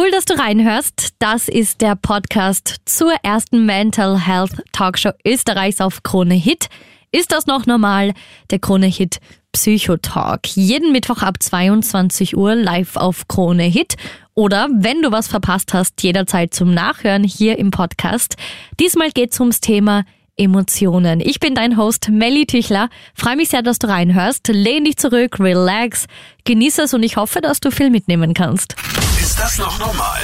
[0.00, 1.10] Cool, dass du reinhörst.
[1.18, 6.70] Das ist der Podcast zur ersten Mental Health Talkshow Österreichs auf Krone Hit.
[7.12, 8.14] Ist das noch normal?
[8.48, 9.20] Der Krone Hit
[9.52, 10.46] Psychotalk.
[10.56, 13.96] Jeden Mittwoch ab 22 Uhr live auf Krone Hit.
[14.32, 18.36] Oder wenn du was verpasst hast, jederzeit zum Nachhören hier im Podcast.
[18.80, 20.04] Diesmal geht es ums Thema
[20.36, 21.20] Emotionen.
[21.20, 22.88] Ich bin dein Host Melly Tüchler.
[23.14, 24.48] Freue mich sehr, dass du reinhörst.
[24.48, 26.06] Lehn dich zurück, relax,
[26.44, 28.74] genieße es und ich hoffe, dass du viel mitnehmen kannst.
[29.20, 30.20] Ist das noch normal?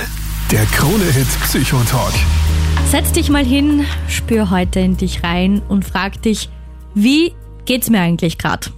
[0.51, 2.15] Der Krone-Hit Psychotalk.
[2.89, 6.49] Setz dich mal hin, spür heute in dich rein und frag dich,
[6.95, 7.35] wie
[7.65, 8.71] geht's mir eigentlich gerade?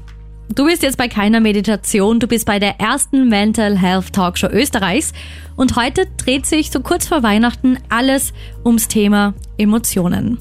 [0.49, 5.13] Du bist jetzt bei keiner Meditation, du bist bei der ersten Mental Health Talkshow Österreichs
[5.57, 8.33] und heute dreht sich so kurz vor Weihnachten alles
[8.65, 10.39] ums Thema Emotionen.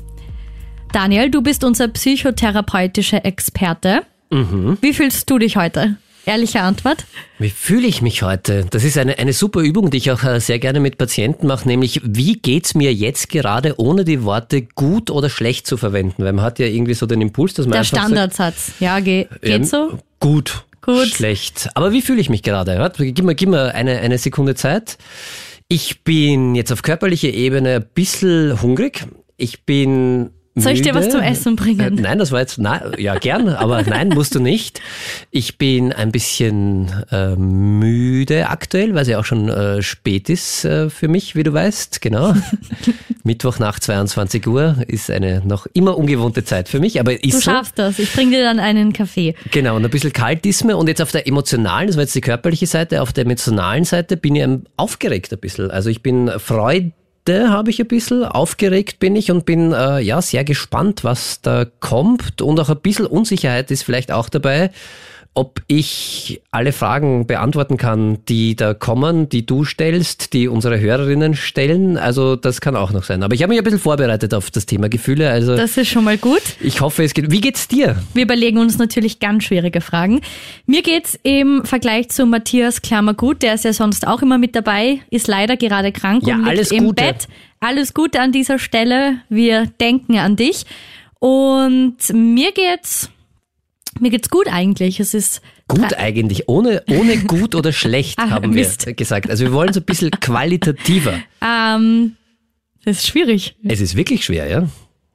[0.92, 4.02] Daniel, du bist unser psychotherapeutischer Experte.
[4.30, 4.78] Mhm.
[4.82, 5.98] Wie fühlst du dich heute?
[6.26, 7.06] Ehrliche Antwort.
[7.40, 8.66] Wie fühle ich mich heute?
[8.70, 11.66] Das ist eine, eine super Übung, die ich auch äh, sehr gerne mit Patienten mache,
[11.66, 16.26] nämlich wie geht's mir jetzt gerade, ohne die Worte gut oder schlecht zu verwenden?
[16.26, 18.68] Weil man hat ja irgendwie so den Impuls, dass man Der Standardsatz.
[18.68, 20.00] Sagt, ja, geht, geht so?
[20.20, 21.70] Gut, gut, schlecht.
[21.76, 22.92] Aber wie fühle ich mich gerade?
[22.98, 24.98] Gib mir, gib mir eine, eine Sekunde Zeit.
[25.70, 29.06] Ich bin jetzt auf körperlicher Ebene ein bisschen hungrig.
[29.38, 31.98] Ich bin soll ich dir was zum Essen bringen?
[31.98, 34.82] Äh, nein, das war jetzt, na, ja gern, aber nein, musst du nicht.
[35.32, 40.66] Ich bin ein bisschen äh, müde aktuell, weil es ja auch schon äh, spät ist
[40.66, 42.34] äh, für mich, wie du weißt, genau.
[43.24, 47.42] Mittwoch nach 22 Uhr ist eine noch immer ungewohnte Zeit für mich, aber ist Du
[47.42, 47.84] schaffst so.
[47.84, 49.36] das, ich bringe dir dann einen Kaffee.
[49.52, 52.16] Genau, und ein bisschen kalt ist mir und jetzt auf der emotionalen, das war jetzt
[52.16, 55.70] die körperliche Seite, auf der emotionalen Seite bin ich aufgeregt ein bisschen.
[55.70, 56.94] Also ich bin freudig
[57.28, 61.66] habe ich ein bisschen, aufgeregt bin ich und bin äh, ja sehr gespannt, was da
[61.80, 62.42] kommt.
[62.42, 64.72] Und auch ein bisschen Unsicherheit ist vielleicht auch dabei,
[65.38, 71.36] ob ich alle Fragen beantworten kann, die da kommen, die du stellst, die unsere Hörerinnen
[71.36, 72.00] stellen.
[72.00, 73.22] Also das kann auch noch sein.
[73.22, 75.30] Aber ich habe mich ein bisschen vorbereitet auf das Thema Gefühle.
[75.30, 76.42] Also das ist schon mal gut.
[76.60, 77.30] Ich hoffe, es geht.
[77.30, 77.98] Wie geht's dir?
[78.16, 80.22] Wir überlegen uns natürlich ganz schwierige Fragen.
[80.66, 85.02] Mir geht's im Vergleich zu Matthias Klammergut, der ist ja sonst auch immer mit dabei,
[85.12, 87.04] ist leider gerade krank ja, und liegt alles im Gute.
[87.04, 87.28] Bett.
[87.60, 89.18] Alles Gute an dieser Stelle.
[89.30, 90.66] Wir denken an dich.
[91.20, 93.12] Und mir geht's
[94.02, 95.00] mir geht's gut eigentlich.
[95.00, 98.86] Es ist Gut eigentlich, ohne, ohne gut oder schlecht, ah, haben wir Mist.
[98.96, 99.30] gesagt.
[99.30, 101.20] Also wir wollen so ein bisschen qualitativer.
[101.42, 102.16] Ähm,
[102.86, 103.56] das ist schwierig.
[103.68, 104.68] Es ist wirklich schwer, ja.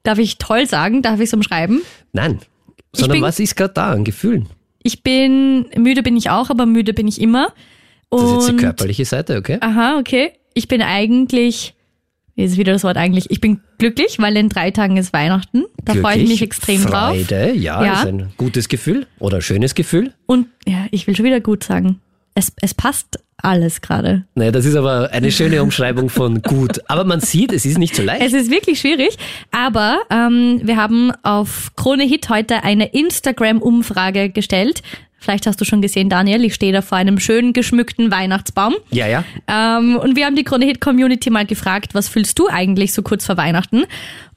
[0.03, 1.01] Darf ich toll sagen?
[1.01, 1.81] Darf ich es umschreiben?
[2.13, 2.41] Nein.
[2.93, 4.49] Sondern bin, was ist gerade da an Gefühlen?
[4.83, 7.55] Ich bin, müde bin ich auch, aber müde bin ich immer.
[8.11, 9.57] Und, das ist jetzt die körperliche Seite, okay?
[9.61, 10.33] Aha, okay.
[10.53, 11.75] Ich bin eigentlich
[12.37, 13.31] ist wieder das Wort eigentlich.
[13.31, 15.65] Ich bin glücklich, weil in drei Tagen ist Weihnachten.
[15.85, 17.17] Da freue ich mich extrem Freude, drauf.
[17.17, 20.13] Freude, ja, ja, ist ein gutes Gefühl oder schönes Gefühl.
[20.27, 22.01] Und ja, ich will schon wieder gut sagen.
[22.35, 24.25] Es, es passt alles gerade.
[24.35, 26.81] Naja, das ist aber eine schöne Umschreibung von gut.
[26.89, 28.23] Aber man sieht, es ist nicht so leicht.
[28.23, 29.17] Es ist wirklich schwierig.
[29.51, 34.83] Aber ähm, wir haben auf Krone Hit heute eine Instagram-Umfrage gestellt.
[35.23, 38.75] Vielleicht hast du schon gesehen, Daniel, ich stehe da vor einem schön geschmückten Weihnachtsbaum.
[38.91, 39.25] Ja, ja.
[39.47, 43.03] Ähm, und wir haben die Krone Hit Community mal gefragt, was fühlst du eigentlich so
[43.03, 43.85] kurz vor Weihnachten?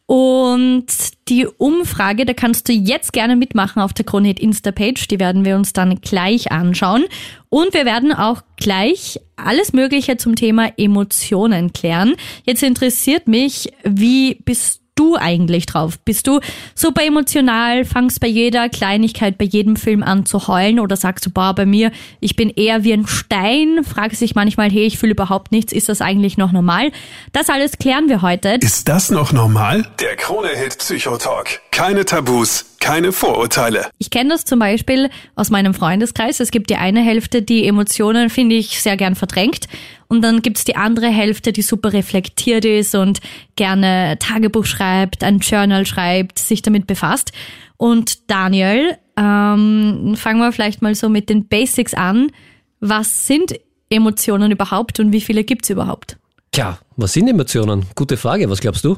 [0.07, 0.85] Und
[1.29, 5.07] die Umfrage, da kannst du jetzt gerne mitmachen auf der Kronhit Insta-Page.
[5.07, 7.05] Die werden wir uns dann gleich anschauen.
[7.49, 12.13] Und wir werden auch gleich alles Mögliche zum Thema Emotionen klären.
[12.45, 15.99] Jetzt interessiert mich, wie bist du eigentlich drauf?
[15.99, 16.39] Bist du
[16.73, 21.29] super emotional, fangst bei jeder Kleinigkeit, bei jedem Film an zu heulen oder sagst du,
[21.29, 21.91] boah, bei mir,
[22.21, 25.89] ich bin eher wie ein Stein, fragst dich manchmal, hey, ich fühle überhaupt nichts, ist
[25.89, 26.91] das eigentlich noch normal?
[27.33, 28.57] Das alles klären wir heute.
[28.61, 29.85] Ist das noch normal?
[29.99, 31.61] Der Krone-Hit Psychotalk.
[31.71, 33.87] Keine Tabus, keine Vorurteile.
[33.97, 36.39] Ich kenne das zum Beispiel aus meinem Freundeskreis.
[36.39, 39.67] Es gibt die eine Hälfte, die Emotionen, finde ich, sehr gern verdrängt.
[40.07, 43.19] Und dann gibt's die andere Hälfte, die super reflektiert ist und
[43.55, 47.31] gerne Tagebuch schreibt, ein Journal schreibt, sich damit befasst.
[47.77, 52.31] Und Daniel, ähm, fangen wir vielleicht mal so mit den Basics an.
[52.79, 53.55] Was sind
[53.89, 56.17] Emotionen überhaupt und wie viele gibt's überhaupt?
[56.51, 57.85] Tja, was sind Emotionen?
[57.95, 58.49] Gute Frage.
[58.49, 58.97] Was glaubst du?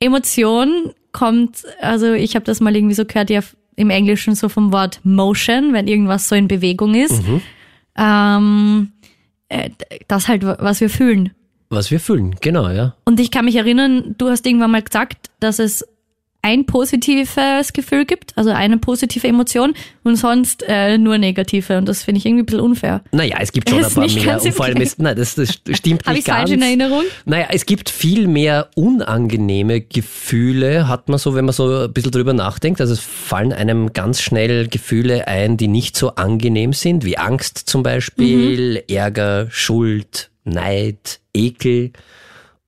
[0.00, 3.40] Emotion kommt, also ich habe das mal irgendwie so gehört, ja
[3.76, 7.26] im Englischen so vom Wort Motion, wenn irgendwas so in Bewegung ist.
[7.26, 7.40] Mhm.
[7.96, 8.92] Ähm,
[9.50, 9.70] äh,
[10.08, 11.32] das halt, was wir fühlen.
[11.68, 12.96] Was wir fühlen, genau, ja.
[13.04, 15.86] Und ich kann mich erinnern, du hast irgendwann mal gesagt, dass es
[16.42, 21.76] ein positives Gefühl gibt, also eine positive Emotion und sonst äh, nur negative.
[21.78, 23.02] Und das finde ich irgendwie ein bisschen unfair.
[23.12, 24.42] Naja, es gibt schon ein paar mehr.
[24.42, 27.02] Und vor allem ist, nein, das, das stimmt Habe nicht ich falsch in Erinnerung?
[27.26, 32.12] Naja, es gibt viel mehr unangenehme Gefühle, hat man so, wenn man so ein bisschen
[32.12, 32.80] drüber nachdenkt.
[32.80, 37.58] Also es fallen einem ganz schnell Gefühle ein, die nicht so angenehm sind, wie Angst
[37.58, 38.94] zum Beispiel, mhm.
[38.94, 41.92] Ärger, Schuld, Neid, Ekel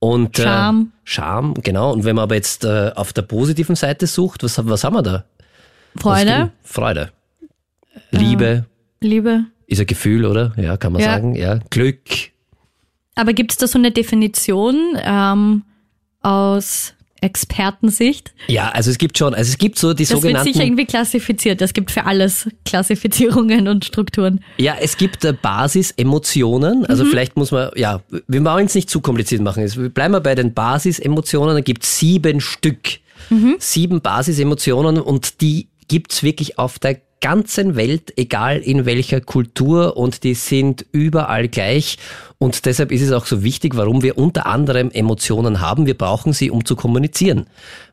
[0.03, 0.91] und Scham.
[0.93, 1.93] Äh, Scham, genau.
[1.93, 5.01] Und wenn man aber jetzt äh, auf der positiven Seite sucht, was, was haben wir
[5.01, 5.23] da?
[5.95, 7.11] Freude, Freude.
[8.11, 8.65] Liebe
[8.99, 9.45] Liebe.
[9.67, 10.53] ist ein Gefühl, oder?
[10.57, 11.13] Ja, kann man Ja.
[11.13, 11.35] sagen.
[11.35, 11.99] Ja, Glück.
[13.15, 15.63] Aber gibt es da so eine Definition ähm,
[16.21, 18.33] aus Expertensicht?
[18.47, 20.53] Ja, also es gibt schon, also es gibt so die Das wird sogenannten.
[20.53, 21.61] sicher irgendwie klassifiziert.
[21.61, 24.41] Es gibt für alles Klassifizierungen und Strukturen.
[24.57, 26.85] Ja, es gibt äh, Basisemotionen.
[26.85, 29.63] Also vielleicht muss man, ja, wir wollen es nicht zu kompliziert machen.
[29.63, 31.55] Jetzt bleiben wir bei den Basisemotionen.
[31.55, 32.99] Da gibt es sieben Stück.
[33.57, 40.23] Sieben Basisemotionen und die gibt's wirklich auf der ganzen Welt, egal in welcher Kultur und
[40.23, 41.97] die sind überall gleich.
[42.37, 45.85] Und deshalb ist es auch so wichtig, warum wir unter anderem Emotionen haben.
[45.85, 47.45] Wir brauchen sie, um zu kommunizieren.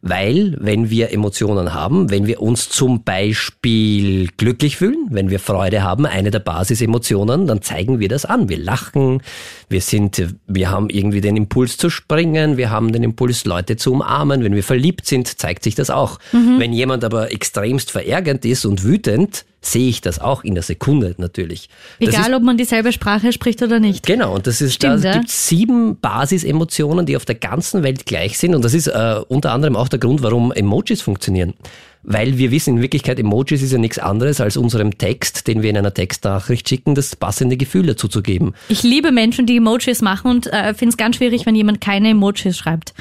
[0.02, 5.84] Weil, wenn wir Emotionen haben, wenn wir uns zum Beispiel glücklich fühlen, wenn wir Freude
[5.84, 8.48] haben, eine der Basisemotionen, dann zeigen wir das an.
[8.48, 9.22] Wir lachen,
[9.68, 13.92] wir sind, wir haben irgendwie den Impuls zu springen, wir haben den Impuls, Leute zu
[13.92, 14.42] umarmen.
[14.42, 16.18] Wenn wir verliebt sind, zeigt sich das auch.
[16.58, 19.19] Wenn jemand aber extremst verärgert ist und wütend,
[19.60, 21.68] sehe ich das auch in der Sekunde natürlich.
[21.98, 24.06] Das ist Egal, ob man dieselbe Sprache spricht oder nicht.
[24.06, 25.18] Genau, und das ist, Stimmt, da ja.
[25.18, 28.54] gibt sieben Basisemotionen, die auf der ganzen Welt gleich sind.
[28.54, 31.54] Und das ist äh, unter anderem auch der Grund, warum Emojis funktionieren.
[32.02, 35.68] Weil wir wissen, in Wirklichkeit, Emojis ist ja nichts anderes, als unserem Text, den wir
[35.68, 38.54] in einer Textnachricht schicken, das passende Gefühl dazu zu geben.
[38.70, 42.08] Ich liebe Menschen, die Emojis machen und äh, finde es ganz schwierig, wenn jemand keine
[42.08, 42.94] Emojis schreibt.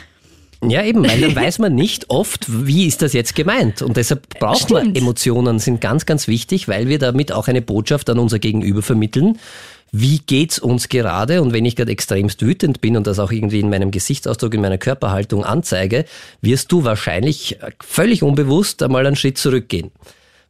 [0.64, 3.82] Ja, eben, weil dann weiß man nicht oft, wie ist das jetzt gemeint.
[3.82, 4.98] Und deshalb braucht man Stimmt.
[4.98, 9.40] Emotionen, sind ganz, ganz wichtig, weil wir damit auch eine Botschaft an unser Gegenüber vermitteln.
[9.92, 11.42] Wie geht's uns gerade?
[11.42, 14.62] Und wenn ich gerade extremst wütend bin und das auch irgendwie in meinem Gesichtsausdruck, in
[14.62, 16.06] meiner Körperhaltung anzeige,
[16.42, 19.92] wirst du wahrscheinlich völlig unbewusst einmal einen Schritt zurückgehen.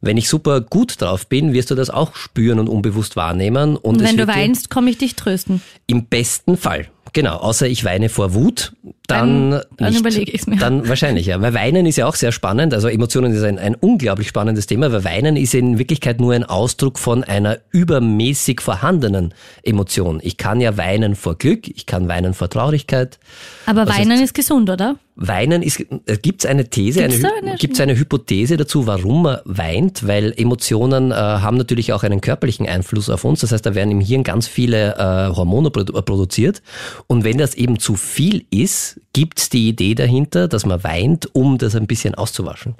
[0.02, 3.76] Wenn ich super gut drauf bin, wirst du das auch spüren und unbewusst wahrnehmen.
[3.76, 5.62] Und, Und wenn du weinst, komme ich dich trösten.
[5.86, 6.88] im besten Fall.
[7.12, 8.72] Genau, außer ich weine vor Wut,
[9.06, 10.56] dann, Dann- dann überlege ich's mir.
[10.56, 11.40] Dann wahrscheinlich, ja.
[11.40, 12.72] Weil Weinen ist ja auch sehr spannend.
[12.74, 16.44] Also Emotionen ist ein, ein unglaublich spannendes Thema, weil Weinen ist in Wirklichkeit nur ein
[16.44, 20.20] Ausdruck von einer übermäßig vorhandenen Emotion.
[20.22, 23.18] Ich kann ja weinen vor Glück, ich kann weinen vor Traurigkeit.
[23.66, 24.96] Aber Was Weinen ist- ist gesund, oder?
[25.22, 25.84] Weinen ist,
[26.22, 30.06] gibt es eine These, Gibt's eine, eine- gibt's eine Hypothese dazu, warum man weint?
[30.08, 33.40] Weil Emotionen äh, haben natürlich auch einen körperlichen Einfluss auf uns.
[33.40, 36.62] Das heißt, da werden im Hirn ganz viele äh, Hormone produ äh, produziert.
[37.06, 41.58] Und wenn das eben zu viel ist, gibt's die Idee dahinter, dass man weint, um
[41.58, 42.74] das ein bisschen auszuwaschen.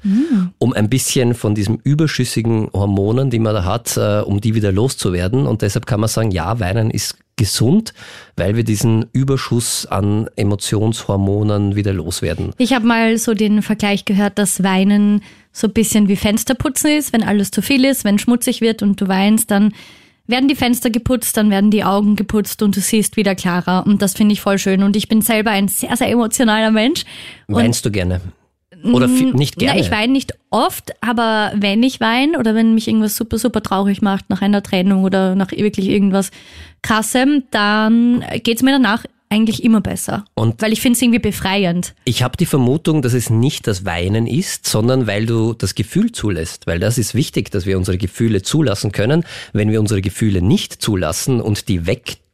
[0.59, 4.73] Um ein bisschen von diesen überschüssigen Hormonen, die man da hat, äh, um die wieder
[4.73, 5.47] loszuwerden.
[5.47, 7.95] Und deshalb kann man sagen, ja, weinen ist gesund,
[8.37, 12.53] weil wir diesen Überschuss an Emotionshormonen wieder loswerden.
[12.59, 17.15] Ich habe mal so den Vergleich gehört, dass Weinen so ein bisschen wie Fensterputzen ist.
[17.15, 19.73] Wenn alles zu viel ist, wenn schmutzig wird und du weinst, dann
[20.27, 23.87] werden die Fenster geputzt, dann werden die Augen geputzt und du siehst wieder klarer.
[23.87, 24.83] Und das finde ich voll schön.
[24.83, 27.05] Und ich bin selber ein sehr, sehr emotionaler Mensch.
[27.49, 28.21] Weinst du gerne?
[28.85, 29.79] Oder viel, nicht gerne?
[29.81, 33.63] Na, ich weine nicht oft, aber wenn ich weine oder wenn mich irgendwas super, super
[33.63, 36.31] traurig macht nach einer Trennung oder nach wirklich irgendwas
[36.83, 40.25] Krassem, dann geht's mir danach eigentlich immer besser.
[40.35, 41.95] Und- Weil ich finde es irgendwie befreiend.
[42.05, 46.11] Ich habe die Vermutung, dass es nicht das Weinen ist, sondern weil du das Gefühl
[46.11, 46.67] zulässt.
[46.67, 49.25] Weil das ist wichtig, dass wir unsere Gefühle zulassen können.
[49.53, 51.87] Wenn wir unsere Gefühle nicht zulassen und die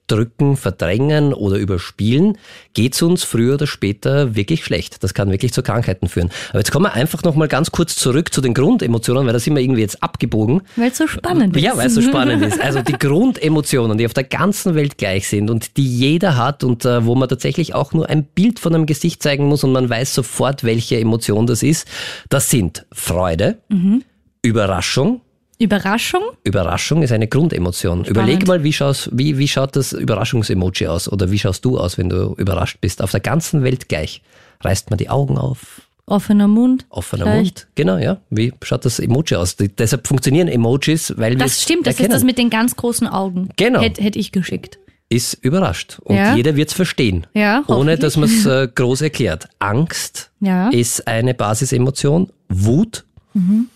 [0.07, 2.39] wegdrücken, verdrängen oder überspielen,
[2.75, 5.03] geht's uns früher oder später wirklich schlecht.
[5.03, 6.31] Das kann wirklich zu Krankheiten führen.
[6.51, 9.55] Aber jetzt kommen wir einfach nochmal ganz kurz zurück zu den Grundemotionen, weil da sind
[9.55, 10.63] wir irgendwie jetzt abgebogen.
[10.77, 11.63] Weil es so spannend ist.
[11.63, 12.61] Ja, weil es so spannend ist.
[12.61, 16.85] Also die Grundemotionen, die auf der ganzen Welt gleich sind und die jeder hat und
[16.85, 19.89] äh, wo man tatsächlich auch nur ein Bild von einem Gesicht zeigen muss und man
[19.89, 21.89] weiß sofort, welche Emotion das ist,
[22.29, 23.59] das sind Freude,
[24.43, 25.21] Überraschung.
[25.59, 26.23] Überraschung?
[26.45, 28.05] Überraschung ist eine Grundemotion.
[28.05, 31.97] Überleg mal, wie, schaust, wie, wie schaut das Überraschungsemoji aus oder wie schaust du aus,
[31.97, 33.01] wenn du überrascht bist?
[33.03, 34.23] Auf der ganzen Welt gleich.
[34.61, 36.87] Reißt man die Augen auf, Offener Mund.
[36.91, 37.37] offener vielleicht.
[37.45, 37.67] Mund.
[37.75, 38.19] Genau, ja.
[38.31, 39.57] Wie schaut das Emoji aus?
[39.57, 42.11] Die, deshalb funktionieren Emojis, weil wir Das stimmt, das erkennen.
[42.11, 43.49] ist das mit den ganz großen Augen.
[43.57, 43.81] Genau.
[43.81, 44.79] Hätte hätt ich geschickt.
[45.09, 46.01] ist überrascht.
[46.03, 46.35] Und Ja.
[46.35, 47.27] jeder wird's verstehen.
[47.33, 49.49] Ja, ohne dass man es äh, groß erklärt.
[49.61, 50.69] Angst Ja.
[50.71, 52.31] ist eine Basisemotion.
[52.49, 53.67] Wut, Mhm.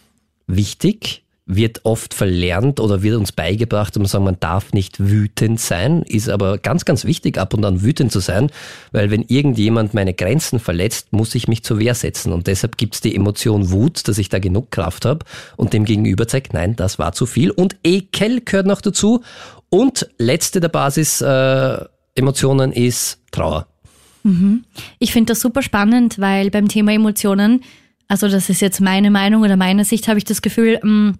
[0.46, 1.22] wichtig,
[1.57, 6.02] wird oft verlernt oder wird uns beigebracht, um zu sagen, man darf nicht wütend sein,
[6.02, 8.50] ist aber ganz, ganz wichtig, ab und an wütend zu sein,
[8.92, 12.33] weil wenn irgendjemand meine Grenzen verletzt, muss ich mich zur Wehr setzen.
[12.33, 15.25] Und deshalb gibt's die Emotion Wut, dass ich da genug Kraft habe
[15.57, 17.50] und dem Gegenüber zeigt, nein, das war zu viel.
[17.50, 19.23] Und Ekel gehört noch dazu.
[19.69, 23.66] Und letzte der Basis äh, Emotionen ist Trauer.
[24.99, 27.62] Ich finde das super spannend, weil beim Thema Emotionen,
[28.09, 31.14] also das ist jetzt meine Meinung oder meine Sicht, habe ich das Gefühl, mh,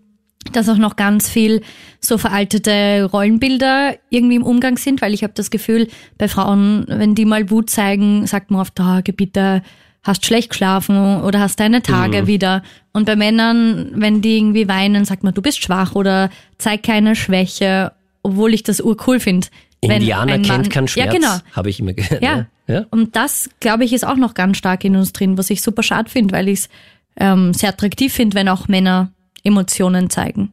[0.53, 1.63] dass auch noch ganz viel
[2.01, 7.15] so veraltete Rollenbilder irgendwie im Umgang sind, weil ich habe das Gefühl, bei Frauen, wenn
[7.15, 9.63] die mal Wut zeigen, sagt man oft, oh, bitte,
[10.03, 12.27] hast schlecht geschlafen oder hast deine Tage mhm.
[12.27, 12.63] wieder.
[12.93, 17.15] Und bei Männern, wenn die irgendwie weinen, sagt man, du bist schwach oder zeig keine
[17.15, 17.93] Schwäche,
[18.23, 19.49] obwohl ich das urcool finde.
[19.83, 21.37] Indianer ein kennt keinen Schmerz, ja, genau.
[21.53, 22.23] habe ich immer gehört.
[22.23, 22.47] Ja.
[22.67, 22.87] ja.
[22.91, 25.83] und das, glaube ich, ist auch noch ganz stark in uns drin, was ich super
[25.83, 26.69] schade finde, weil ich es
[27.17, 29.11] ähm, sehr attraktiv finde, wenn auch Männer
[29.45, 30.53] Emotionen zeigen.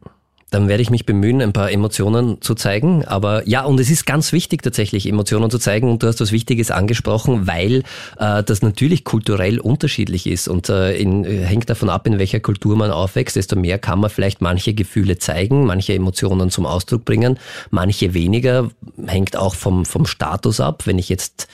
[0.50, 3.04] Dann werde ich mich bemühen, ein paar Emotionen zu zeigen.
[3.04, 5.90] Aber ja, und es ist ganz wichtig tatsächlich, Emotionen zu zeigen.
[5.90, 7.82] Und du hast was Wichtiges angesprochen, weil
[8.18, 12.76] äh, das natürlich kulturell unterschiedlich ist und äh, in, hängt davon ab, in welcher Kultur
[12.76, 13.36] man aufwächst.
[13.36, 17.38] Desto mehr kann man vielleicht manche Gefühle zeigen, manche Emotionen zum Ausdruck bringen,
[17.70, 18.70] manche weniger.
[19.06, 20.86] Hängt auch vom, vom Status ab.
[20.86, 21.46] Wenn ich jetzt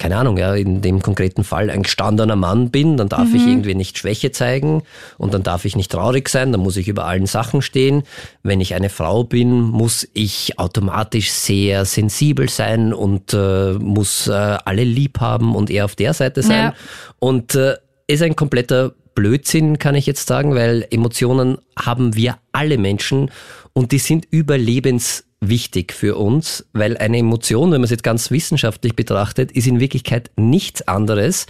[0.00, 3.36] keine Ahnung, ja, in dem konkreten Fall ein gestandener Mann bin, dann darf mhm.
[3.36, 4.82] ich irgendwie nicht Schwäche zeigen
[5.18, 8.02] und dann darf ich nicht traurig sein, dann muss ich über allen Sachen stehen.
[8.42, 14.32] Wenn ich eine Frau bin, muss ich automatisch sehr sensibel sein und äh, muss äh,
[14.32, 16.72] alle lieb haben und eher auf der Seite sein.
[16.72, 16.74] Ja.
[17.18, 17.76] Und äh,
[18.06, 23.30] ist ein kompletter Blödsinn, kann ich jetzt sagen, weil Emotionen haben wir alle Menschen
[23.74, 28.30] und die sind überlebens wichtig für uns, weil eine Emotion, wenn man es jetzt ganz
[28.30, 31.46] wissenschaftlich betrachtet, ist in Wirklichkeit nichts anderes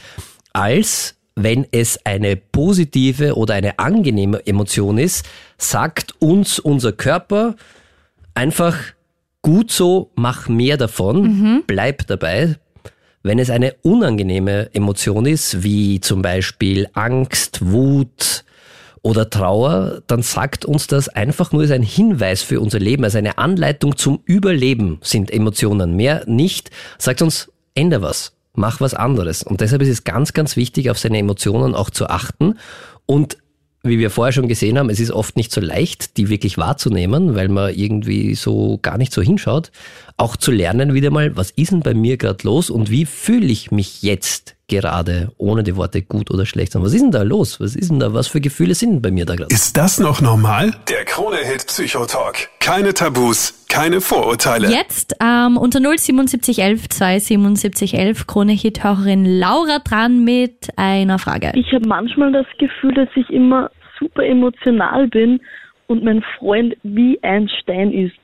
[0.53, 5.27] als wenn es eine positive oder eine angenehme Emotion ist,
[5.59, 7.57] sagt uns unser Körper
[8.35, 8.77] einfach
[9.43, 11.65] gut so, mach mehr davon, mhm.
[11.67, 12.57] bleib dabei.
[13.23, 18.45] Wenn es eine unangenehme Emotion ist, wie zum Beispiel Angst, Wut,
[19.03, 23.19] oder Trauer, dann sagt uns das einfach nur, ist ein Hinweis für unser Leben, also
[23.19, 25.97] eine Anleitung zum Überleben sind Emotionen.
[25.97, 26.71] Mehr nicht.
[26.99, 29.43] Sagt uns, änder was, mach was anderes.
[29.43, 32.59] Und deshalb ist es ganz, ganz wichtig, auf seine Emotionen auch zu achten
[33.07, 33.39] und
[33.83, 37.35] wie wir vorher schon gesehen haben, es ist oft nicht so leicht, die wirklich wahrzunehmen,
[37.35, 39.73] weil man irgendwie so gar nicht so hinschaut.
[40.21, 43.47] Auch zu lernen wieder mal, was ist denn bei mir gerade los und wie fühle
[43.47, 46.75] ich mich jetzt gerade, ohne die Worte gut oder schlecht.
[46.75, 47.59] Was ist denn da los?
[47.59, 48.13] Was ist denn da?
[48.13, 49.51] Was für Gefühle sind bei mir da gerade?
[49.51, 50.73] Ist das noch normal?
[50.91, 52.51] Der Krone-Hit Psychotalk.
[52.61, 54.71] Keine Tabus, keine Vorurteile.
[54.71, 61.51] Jetzt ähm, unter 07711 27711 Krone-Hit-Hörerin Laura dran mit einer Frage.
[61.55, 65.41] Ich habe manchmal das Gefühl, dass ich immer super emotional bin
[65.87, 68.20] und mein Freund wie ein Stein ist.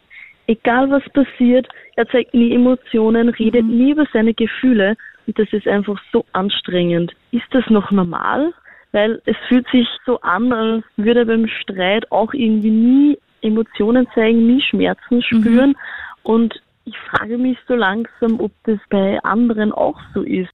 [0.46, 3.76] Egal was passiert, er zeigt nie Emotionen, redet mhm.
[3.76, 7.12] nie über seine Gefühle und das ist einfach so anstrengend.
[7.32, 8.52] Ist das noch normal?
[8.92, 14.06] Weil es fühlt sich so an, als würde er beim Streit auch irgendwie nie Emotionen
[14.14, 15.70] zeigen, nie Schmerzen spüren.
[15.70, 15.76] Mhm.
[16.22, 20.50] Und ich frage mich so langsam, ob das bei anderen auch so ist.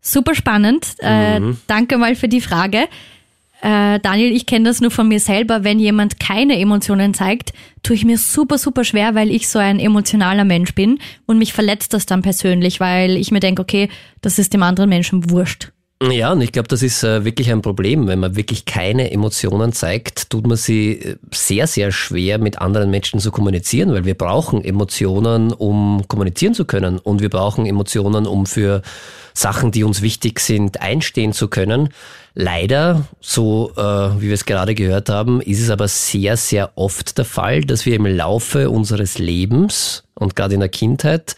[0.00, 0.94] Super spannend.
[1.00, 1.50] Äh, mhm.
[1.50, 2.88] Äh, danke mal für die Frage.
[3.62, 5.62] Äh, Daniel, ich kenne das nur von mir selber.
[5.62, 7.52] Wenn jemand keine Emotionen zeigt,
[7.84, 11.52] tue ich mir super, super schwer, weil ich so ein emotionaler Mensch bin und mich
[11.52, 13.88] verletzt das dann persönlich, weil ich mir denke, okay,
[14.20, 15.70] das ist dem anderen Menschen wurscht.
[16.10, 18.08] Ja, und ich glaube, das ist äh, wirklich ein Problem.
[18.08, 22.90] Wenn man wirklich keine Emotionen zeigt, tut man sie äh, sehr, sehr schwer mit anderen
[22.90, 26.98] Menschen zu kommunizieren, weil wir brauchen Emotionen, um kommunizieren zu können.
[26.98, 28.82] Und wir brauchen Emotionen, um für
[29.32, 31.90] Sachen, die uns wichtig sind, einstehen zu können.
[32.34, 37.18] Leider, so äh, wie wir es gerade gehört haben, ist es aber sehr, sehr oft
[37.18, 41.36] der Fall, dass wir im Laufe unseres Lebens und gerade in der Kindheit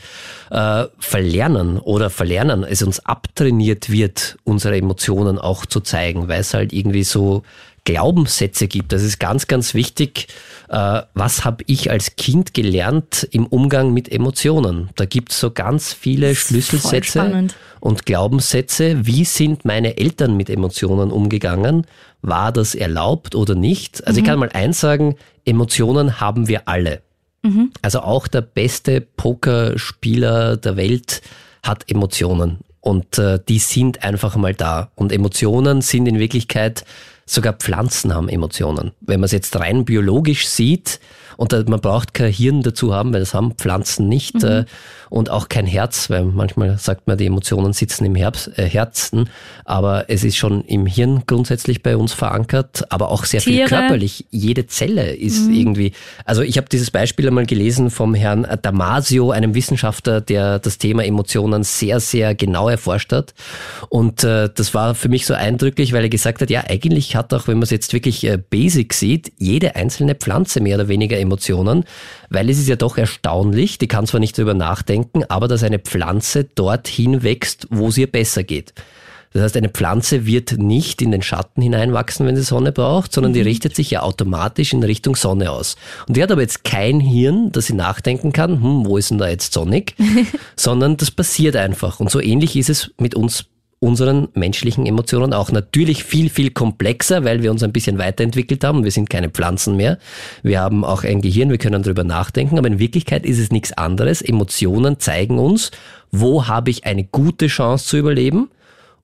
[0.51, 6.55] äh, verlernen oder verlernen, es uns abtrainiert wird, unsere Emotionen auch zu zeigen, weil es
[6.55, 7.43] halt irgendwie so
[7.85, 8.93] Glaubenssätze gibt.
[8.93, 10.29] Das ist ganz, ganz wichtig.
[10.69, 14.89] Äh, was habe ich als Kind gelernt im Umgang mit Emotionen?
[14.97, 17.49] Da gibt es so ganz viele Schlüsselsätze
[17.81, 19.07] und Glaubenssätze.
[19.07, 21.87] Wie sind meine Eltern mit Emotionen umgegangen?
[22.23, 24.07] War das erlaubt oder nicht?
[24.07, 24.25] Also mhm.
[24.25, 27.03] ich kann mal eins sagen, Emotionen haben wir alle.
[27.43, 27.71] Mhm.
[27.83, 31.21] Also auch der beste Pokerspieler der Welt
[31.63, 32.61] hat Emotionen.
[32.81, 34.91] Und äh, die sind einfach mal da.
[34.95, 36.85] Und Emotionen sind in Wirklichkeit
[37.27, 38.93] Sogar Pflanzen haben Emotionen.
[39.01, 41.01] Wenn man es jetzt rein biologisch sieht,
[41.37, 44.43] und man braucht kein Hirn dazu haben, weil das haben Pflanzen nicht.
[44.43, 44.49] Mhm.
[44.49, 44.65] Äh,
[45.15, 49.31] und auch kein Herz, weil manchmal sagt man, die Emotionen sitzen im Herbst, äh, Herzen,
[49.65, 53.69] aber es ist schon im Hirn grundsätzlich bei uns verankert, aber auch sehr Tiere.
[53.69, 54.27] viel körperlich.
[54.31, 55.55] Jede Zelle ist mhm.
[55.55, 55.93] irgendwie.
[56.25, 61.05] Also ich habe dieses Beispiel einmal gelesen vom Herrn Damasio, einem Wissenschaftler, der das Thema
[61.05, 63.35] Emotionen sehr, sehr genau erforscht hat.
[63.91, 67.33] Und äh, das war für mich so eindrücklich, weil er gesagt hat, ja, eigentlich hat
[67.33, 71.21] auch, wenn man es jetzt wirklich äh, basic sieht, jede einzelne Pflanze mehr oder weniger
[71.25, 71.85] Emotionen,
[72.31, 75.79] weil es ist ja doch erstaunlich, die kann zwar nicht darüber nachdenken, aber dass eine
[75.79, 78.73] Pflanze dorthin wächst, wo es ihr besser geht.
[79.35, 83.33] Das heißt, eine Pflanze wird nicht in den Schatten hineinwachsen, wenn sie Sonne braucht, sondern
[83.33, 85.75] die richtet sich ja automatisch in Richtung Sonne aus.
[86.07, 89.19] Und die hat aber jetzt kein Hirn, dass sie nachdenken kann, hm, wo ist denn
[89.19, 89.97] da jetzt sonnig,
[90.57, 91.99] sondern das passiert einfach.
[91.99, 93.47] Und so ähnlich ist es mit uns
[93.85, 95.53] unseren menschlichen Emotionen auch.
[95.53, 98.83] Natürlich viel, viel komplexer, weil wir uns ein bisschen weiterentwickelt haben.
[98.83, 99.99] Wir sind keine Pflanzen mehr.
[100.43, 103.73] Wir haben auch ein Gehirn, wir können darüber nachdenken, aber in Wirklichkeit ist es nichts
[103.73, 104.23] anderes.
[104.23, 105.71] Emotionen zeigen uns,
[106.11, 108.49] wo habe ich eine gute Chance zu überleben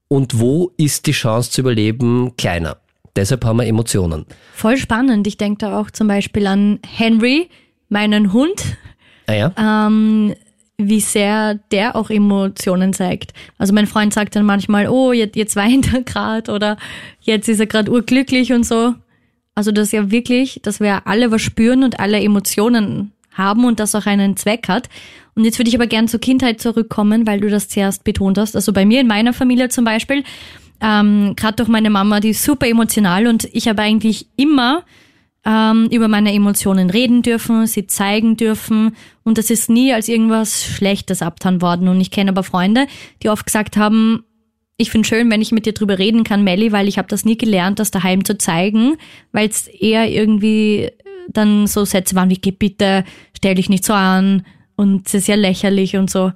[0.09, 2.79] und wo ist die Chance zu überleben kleiner.
[3.17, 4.25] Deshalb haben wir Emotionen.
[4.55, 5.27] Voll spannend.
[5.27, 7.51] Ich denke da auch zum Beispiel an Henry,
[7.91, 8.65] meinen Hund.
[9.27, 9.53] Ah ja?
[9.59, 10.35] ähm,
[10.89, 13.33] wie sehr der auch Emotionen zeigt.
[13.59, 16.77] Also mein Freund sagt dann manchmal, oh, jetzt, jetzt weint er gerade oder
[17.21, 18.95] jetzt ist er gerade urglücklich und so.
[19.55, 23.81] Also das ist ja wirklich, dass wir alle was spüren und alle Emotionen haben und
[23.81, 24.89] das auch einen Zweck hat.
[25.35, 28.57] Und jetzt würde ich aber gern zur Kindheit zurückkommen, weil du das zuerst betont hast.
[28.57, 30.25] Also bei mir in meiner Familie zum Beispiel,
[30.81, 34.83] ähm, gerade durch meine Mama, die ist super emotional und ich habe eigentlich immer
[35.45, 40.65] ähm, über meine Emotionen reden dürfen, sie zeigen dürfen und das ist nie als irgendwas
[40.65, 41.89] Schlechtes abtan worden.
[41.89, 42.87] Und ich kenne aber Freunde,
[43.23, 44.25] die oft gesagt haben,
[44.77, 47.25] ich finde schön, wenn ich mit dir drüber reden kann, Melly, weil ich habe das
[47.25, 48.97] nie gelernt, das daheim zu zeigen,
[49.33, 50.91] weil es eher irgendwie
[51.29, 53.05] dann so Sätze waren wie, geh bitte,
[53.37, 54.45] stell dich nicht so an
[54.77, 56.33] und es ist ja lächerlich und so.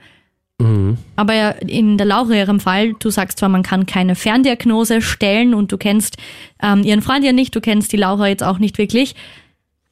[0.58, 0.98] Mhm.
[1.16, 5.72] Aber in der Laura ihrem Fall, du sagst zwar, man kann keine Ferndiagnose stellen und
[5.72, 6.16] du kennst
[6.62, 9.14] ähm, ihren Freund ja nicht, du kennst die Laura jetzt auch nicht wirklich.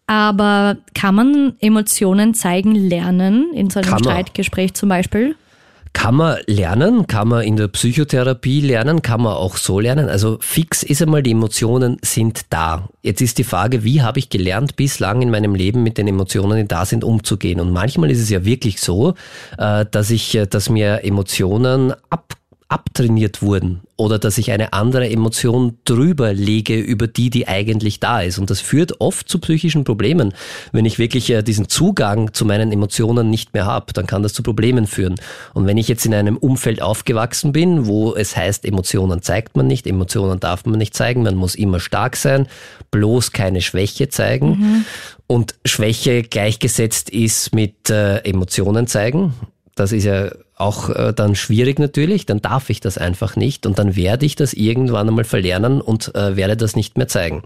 [0.06, 4.12] Aber kann man Emotionen zeigen lernen in so einem Kann man.
[4.12, 5.36] Streitgespräch zum Beispiel?
[5.92, 10.08] Kann man lernen, kann man in der Psychotherapie lernen, kann man auch so lernen.
[10.08, 12.88] Also fix ist einmal, die Emotionen sind da.
[13.02, 16.56] Jetzt ist die Frage, wie habe ich gelernt, bislang in meinem Leben mit den Emotionen,
[16.56, 17.60] die da sind, umzugehen.
[17.60, 19.14] Und manchmal ist es ja wirklich so,
[19.58, 22.36] äh, dass ich, äh, dass mir Emotionen ab
[22.72, 28.22] abtrainiert wurden oder dass ich eine andere Emotion drüber lege über die, die eigentlich da
[28.22, 28.38] ist.
[28.38, 30.32] Und das führt oft zu psychischen Problemen.
[30.72, 34.32] Wenn ich wirklich äh, diesen Zugang zu meinen Emotionen nicht mehr habe, dann kann das
[34.32, 35.16] zu Problemen führen.
[35.52, 39.66] Und wenn ich jetzt in einem Umfeld aufgewachsen bin, wo es heißt, Emotionen zeigt man
[39.66, 42.48] nicht, Emotionen darf man nicht zeigen, man muss immer stark sein,
[42.90, 44.86] bloß keine Schwäche zeigen.
[45.26, 49.34] Und Schwäche gleichgesetzt ist mit äh, Emotionen zeigen.
[49.74, 50.30] Das ist ja
[50.62, 54.36] auch äh, dann schwierig natürlich, dann darf ich das einfach nicht und dann werde ich
[54.36, 57.42] das irgendwann einmal verlernen und äh, werde das nicht mehr zeigen.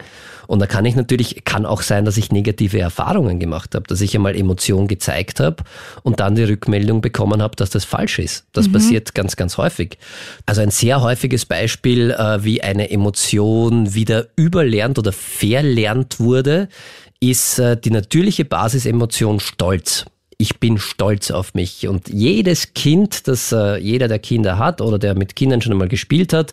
[0.47, 4.01] Und da kann ich natürlich, kann auch sein, dass ich negative Erfahrungen gemacht habe, dass
[4.01, 5.65] ich einmal Emotion gezeigt habe
[6.03, 8.45] und dann die Rückmeldung bekommen habe, dass das falsch ist.
[8.53, 9.99] Das passiert ganz, ganz häufig.
[10.45, 16.69] Also ein sehr häufiges Beispiel, äh, wie eine Emotion wieder überlernt oder verlernt wurde,
[17.21, 20.05] ist äh, die natürliche Basisemotion Stolz
[20.38, 21.88] ich bin stolz auf mich.
[21.88, 25.88] Und jedes Kind, das äh, jeder der Kinder hat oder der mit Kindern schon einmal
[25.88, 26.53] gespielt hat,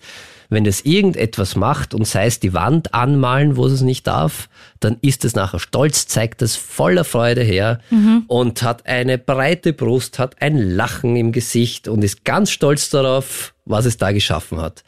[0.49, 4.49] wenn das irgendetwas macht und sei es die Wand anmalen, wo es es nicht darf,
[4.79, 7.79] dann ist es nachher stolz, zeigt das voller Freude her
[8.27, 13.53] und hat eine breite Brust, hat ein Lachen im Gesicht und ist ganz stolz darauf,
[13.65, 14.83] was es da geschaffen hat.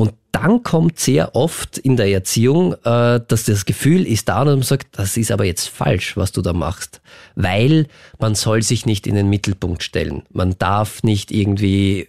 [0.00, 4.48] Und dann kommt sehr oft in der Erziehung, äh, dass das Gefühl ist da und
[4.48, 7.02] man sagt, das ist aber jetzt falsch, was du da machst.
[7.34, 7.86] Weil
[8.18, 10.22] man soll sich nicht in den Mittelpunkt stellen.
[10.30, 12.08] Man darf nicht irgendwie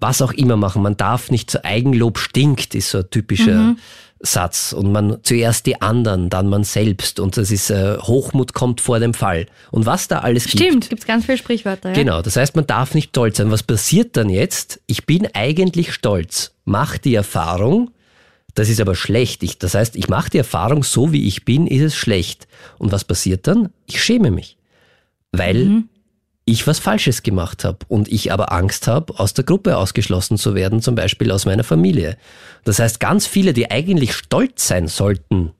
[0.00, 0.80] was auch immer machen.
[0.80, 3.76] Man darf nicht zu Eigenlob stinkt, ist so ein typischer
[4.20, 4.72] Satz.
[4.72, 7.20] Und man zuerst die anderen, dann man selbst.
[7.20, 9.46] Und das ist äh, Hochmut kommt vor dem Fall.
[9.70, 10.62] Und was da alles gibt.
[10.62, 11.90] Stimmt, gibt's ganz viele Sprichwörter.
[11.90, 11.94] Ja?
[11.94, 13.50] Genau, das heißt, man darf nicht stolz sein.
[13.50, 14.80] Was passiert dann jetzt?
[14.86, 17.90] Ich bin eigentlich stolz, mach die Erfahrung,
[18.54, 19.42] das ist aber schlecht.
[19.42, 22.46] Ich, das heißt, ich mache die Erfahrung, so wie ich bin, ist es schlecht.
[22.78, 23.70] Und was passiert dann?
[23.86, 24.56] Ich schäme mich,
[25.32, 25.84] weil
[26.44, 30.54] ich was Falsches gemacht habe und ich aber Angst habe, aus der Gruppe ausgeschlossen zu
[30.54, 32.16] werden, zum Beispiel aus meiner Familie.
[32.64, 35.52] Das heißt, ganz viele, die eigentlich stolz sein sollten,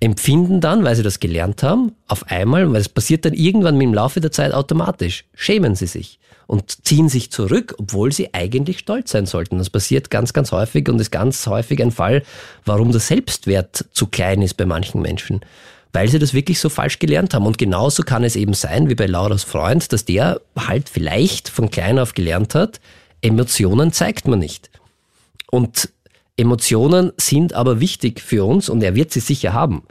[0.00, 3.94] empfinden dann, weil sie das gelernt haben, auf einmal, weil es passiert dann irgendwann im
[3.94, 9.10] Laufe der Zeit automatisch, schämen sie sich und ziehen sich zurück, obwohl sie eigentlich stolz
[9.10, 9.58] sein sollten.
[9.58, 12.22] Das passiert ganz, ganz häufig und ist ganz häufig ein Fall,
[12.64, 15.40] warum der Selbstwert zu klein ist bei manchen Menschen.
[15.92, 17.46] Weil sie das wirklich so falsch gelernt haben.
[17.46, 21.70] Und genauso kann es eben sein, wie bei Lauras Freund, dass der halt vielleicht von
[21.70, 22.80] klein auf gelernt hat,
[23.22, 24.70] Emotionen zeigt man nicht.
[25.50, 25.88] Und
[26.36, 29.84] Emotionen sind aber wichtig für uns und er wird sie sicher haben.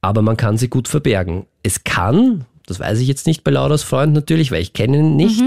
[0.00, 1.46] Aber man kann sie gut verbergen.
[1.62, 5.16] Es kann, das weiß ich jetzt nicht bei Lauras Freund natürlich, weil ich kenne ihn
[5.16, 5.42] nicht,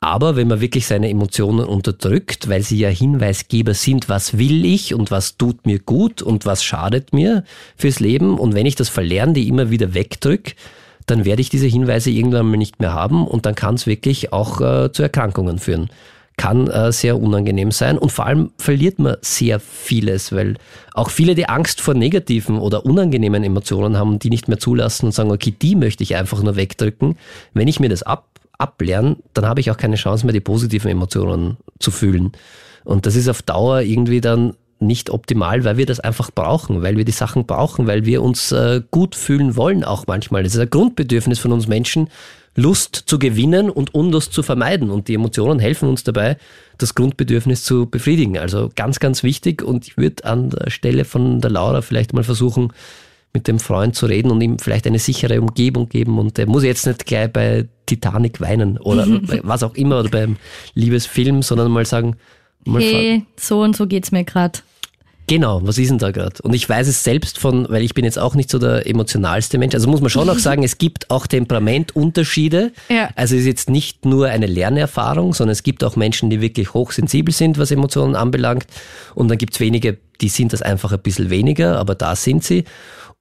[0.00, 4.94] aber wenn man wirklich seine Emotionen unterdrückt, weil sie ja Hinweisgeber sind, was will ich
[4.94, 7.44] und was tut mir gut und was schadet mir
[7.76, 10.54] fürs Leben und wenn ich das Verlernen, die immer wieder wegdrück,
[11.06, 14.32] dann werde ich diese Hinweise irgendwann mal nicht mehr haben und dann kann es wirklich
[14.32, 15.88] auch äh, zu Erkrankungen führen.
[16.36, 20.56] Kann äh, sehr unangenehm sein und vor allem verliert man sehr vieles, weil
[20.94, 25.12] auch viele die Angst vor negativen oder unangenehmen Emotionen haben, die nicht mehr zulassen und
[25.12, 27.16] sagen, okay, die möchte ich einfach nur wegdrücken.
[27.54, 28.26] Wenn ich mir das ab,
[28.58, 32.32] ablerne, dann habe ich auch keine Chance mehr, die positiven Emotionen zu fühlen.
[32.84, 36.96] Und das ist auf Dauer irgendwie dann nicht optimal, weil wir das einfach brauchen, weil
[36.96, 40.42] wir die Sachen brauchen, weil wir uns äh, gut fühlen wollen auch manchmal.
[40.42, 42.08] Das ist ein Grundbedürfnis von uns Menschen,
[42.54, 44.90] Lust zu gewinnen und Unlust zu vermeiden.
[44.90, 46.36] Und die Emotionen helfen uns dabei,
[46.78, 48.38] das Grundbedürfnis zu befriedigen.
[48.38, 49.62] Also ganz, ganz wichtig.
[49.62, 52.72] Und ich würde an der Stelle von der Laura vielleicht mal versuchen,
[53.34, 56.18] mit dem Freund zu reden und ihm vielleicht eine sichere Umgebung geben.
[56.18, 59.06] Und er muss jetzt nicht gleich bei Titanic weinen oder
[59.42, 60.36] was auch immer oder beim
[60.74, 62.16] Liebesfilm, sondern mal sagen,
[62.64, 64.58] mal hey, so und so geht's mir gerade.
[65.28, 66.42] Genau, was ist denn da gerade?
[66.42, 69.56] Und ich weiß es selbst von, weil ich bin jetzt auch nicht so der emotionalste
[69.56, 69.74] Mensch.
[69.74, 72.72] Also muss man schon auch sagen, es gibt auch Temperamentunterschiede.
[72.88, 73.10] Ja.
[73.14, 76.74] Also es ist jetzt nicht nur eine Lernerfahrung, sondern es gibt auch Menschen, die wirklich
[76.74, 78.66] hochsensibel sind, was Emotionen anbelangt.
[79.14, 82.42] Und dann gibt es wenige, die sind das einfach ein bisschen weniger, aber da sind
[82.44, 82.64] sie.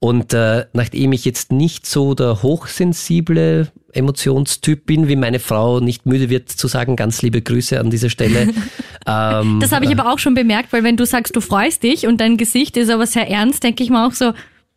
[0.04, 6.08] Und äh, nachdem ich jetzt nicht so der hochsensible Emotionstyp bin, wie meine Frau nicht
[6.08, 8.50] müde wird zu sagen, ganz liebe Grüße an dieser Stelle.
[9.08, 12.08] ähm, das habe ich aber auch schon bemerkt, weil wenn du sagst, du freust dich
[12.08, 14.34] und dein Gesicht ist aber sehr ernst, denke ich mir auch so,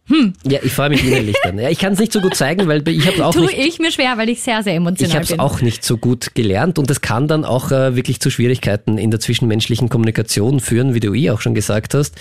[0.09, 0.35] hm.
[0.47, 1.59] Ja, ich freue mich innerlich dann.
[1.59, 3.57] Ja, ich kann es nicht so gut zeigen, weil ich habe auch Tue nicht.
[3.57, 5.23] ich mir schwer, weil ich sehr, sehr emotional ich bin.
[5.23, 8.21] Ich habe es auch nicht so gut gelernt und das kann dann auch äh, wirklich
[8.21, 12.17] zu Schwierigkeiten in der zwischenmenschlichen Kommunikation führen, wie du eh auch schon gesagt hast,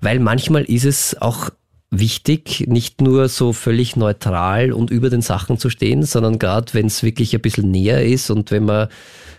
[0.00, 1.50] weil manchmal ist es auch
[1.90, 6.86] wichtig, nicht nur so völlig neutral und über den Sachen zu stehen, sondern gerade wenn
[6.86, 8.88] es wirklich ein bisschen näher ist und wenn man,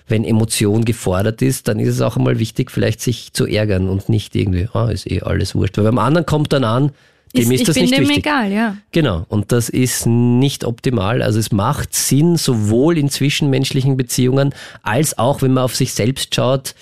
[0.08, 4.10] wenn Emotion gefordert ist, dann ist es auch einmal wichtig, vielleicht sich zu ärgern und
[4.10, 5.78] nicht irgendwie, ah, ist eh alles wurscht.
[5.78, 6.92] Weil beim anderen kommt dann an,
[7.36, 8.26] dem ist, ist das nicht dem wichtig.
[8.26, 8.78] egal, ja.
[8.92, 9.26] Genau.
[9.30, 11.22] Und das ist nicht optimal.
[11.22, 16.34] Also es macht Sinn, sowohl in zwischenmenschlichen Beziehungen als auch, wenn man auf sich selbst
[16.34, 16.74] schaut,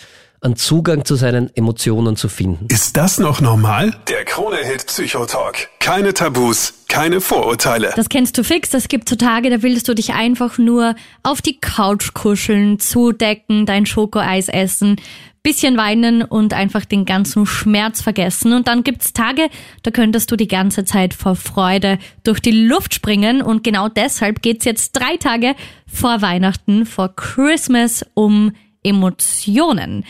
[0.42, 2.68] einen Zugang zu seinen Emotionen zu finden.
[2.70, 3.96] Ist das noch normal?
[4.08, 5.70] Der Krone-Hit Psychotalk.
[5.80, 7.92] Keine Tabus, keine Vorurteile.
[7.96, 8.74] Das kennst du fix.
[8.74, 13.66] Es gibt so Tage, da willst du dich einfach nur auf die Couch kuscheln, zudecken,
[13.66, 14.98] dein Schokoeis essen,
[15.42, 18.54] bisschen weinen und einfach den ganzen Schmerz vergessen.
[18.54, 19.50] Und dann gibt's Tage,
[19.82, 23.42] da könntest du die ganze Zeit vor Freude durch die Luft springen.
[23.42, 25.56] Und genau deshalb geht's jetzt drei Tage
[25.88, 28.52] vor Weihnachten, vor Christmas um
[28.88, 30.04] Emotionen.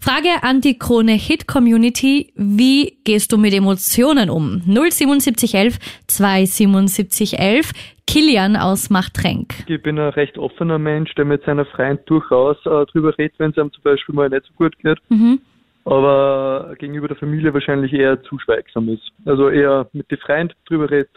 [0.00, 2.32] Frage an die Krone Hit Community.
[2.36, 4.62] Wie gehst du mit Emotionen um?
[4.64, 7.72] 07711 27711.
[8.06, 9.54] Kilian aus Machtrenk.
[9.66, 13.50] Ich bin ein recht offener Mensch, der mit seiner Freund durchaus äh, drüber redet, wenn
[13.50, 14.98] es einem zum Beispiel mal nicht so gut geht.
[15.10, 15.40] Mhm.
[15.84, 19.10] Aber gegenüber der Familie wahrscheinlich eher zu schweigsam ist.
[19.26, 21.10] Also eher mit den Freunden drüber redet.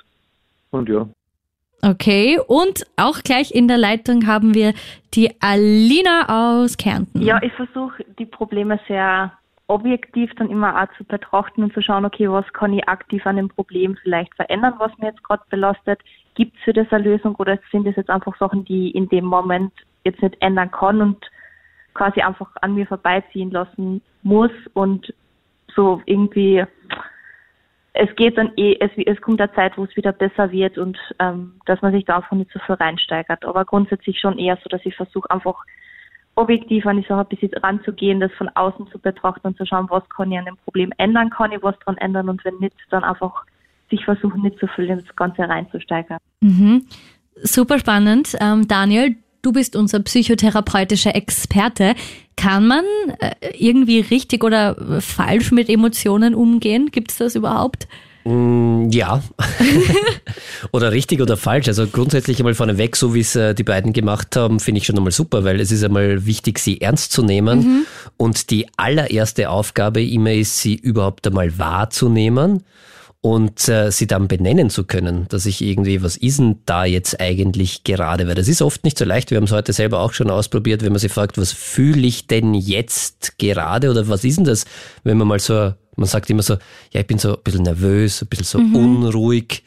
[0.72, 1.08] Und ja.
[1.84, 4.74] Okay, und auch gleich in der Leitung haben wir
[5.14, 7.22] die Alina aus Kärnten.
[7.22, 9.34] Ja, ich versuche die Probleme sehr
[9.68, 13.38] objektiv dann immer auch zu betrachten und zu schauen, okay, was kann ich aktiv an
[13.38, 16.00] dem Problem vielleicht verändern, was mir jetzt gerade belastet.
[16.36, 19.08] Gibt es für das eine Lösung oder sind das jetzt einfach Sachen, die ich in
[19.10, 19.72] dem Moment
[20.04, 21.32] jetzt nicht ändern kann und
[21.94, 25.14] quasi einfach an mir vorbeiziehen lassen muss und
[25.74, 26.66] so irgendwie
[27.94, 30.98] es geht dann eh, es, es kommt eine Zeit, wo es wieder besser wird und
[31.20, 33.44] ähm, dass man sich da einfach nicht so viel reinsteigert.
[33.44, 35.66] Aber grundsätzlich schon eher so, dass ich versuche einfach
[36.36, 39.90] objektiv an die Sache ein bisschen ranzugehen, das von außen zu betrachten und zu schauen,
[39.90, 42.76] was kann ich an dem Problem ändern, kann ich was dran ändern und wenn nicht,
[42.90, 43.44] dann einfach
[43.90, 46.20] sich versuchen, nicht so viel in das Ganze reinzusteigern.
[46.40, 46.86] Mhm.
[47.36, 48.38] Super spannend.
[48.40, 51.96] Ähm, Daniel, du bist unser psychotherapeutischer Experte.
[52.36, 52.86] Kann man
[53.20, 56.90] äh, irgendwie richtig oder falsch mit Emotionen umgehen?
[56.92, 57.88] Gibt es das überhaupt?
[58.24, 59.22] Mm, ja.
[60.72, 61.68] oder richtig oder falsch.
[61.68, 64.98] Also grundsätzlich einmal vorneweg, so wie es äh, die beiden gemacht haben, finde ich schon
[64.98, 67.60] einmal super, weil es ist einmal wichtig, sie ernst zu nehmen.
[67.60, 67.86] Mhm.
[68.18, 72.64] Und die allererste Aufgabe immer ist, sie überhaupt einmal wahrzunehmen
[73.22, 77.22] und äh, sie dann benennen zu können, dass ich irgendwie, was ist denn da jetzt
[77.22, 78.28] eigentlich gerade?
[78.28, 79.30] Weil das ist oft nicht so leicht.
[79.30, 82.26] Wir haben es heute selber auch schon ausprobiert, wenn man sich fragt, was fühle ich
[82.26, 84.66] denn jetzt gerade oder was ist denn das,
[85.04, 86.56] wenn man mal so, man sagt immer so,
[86.92, 88.76] ja, ich bin so ein bisschen nervös, ein bisschen so mhm.
[88.76, 89.64] unruhig.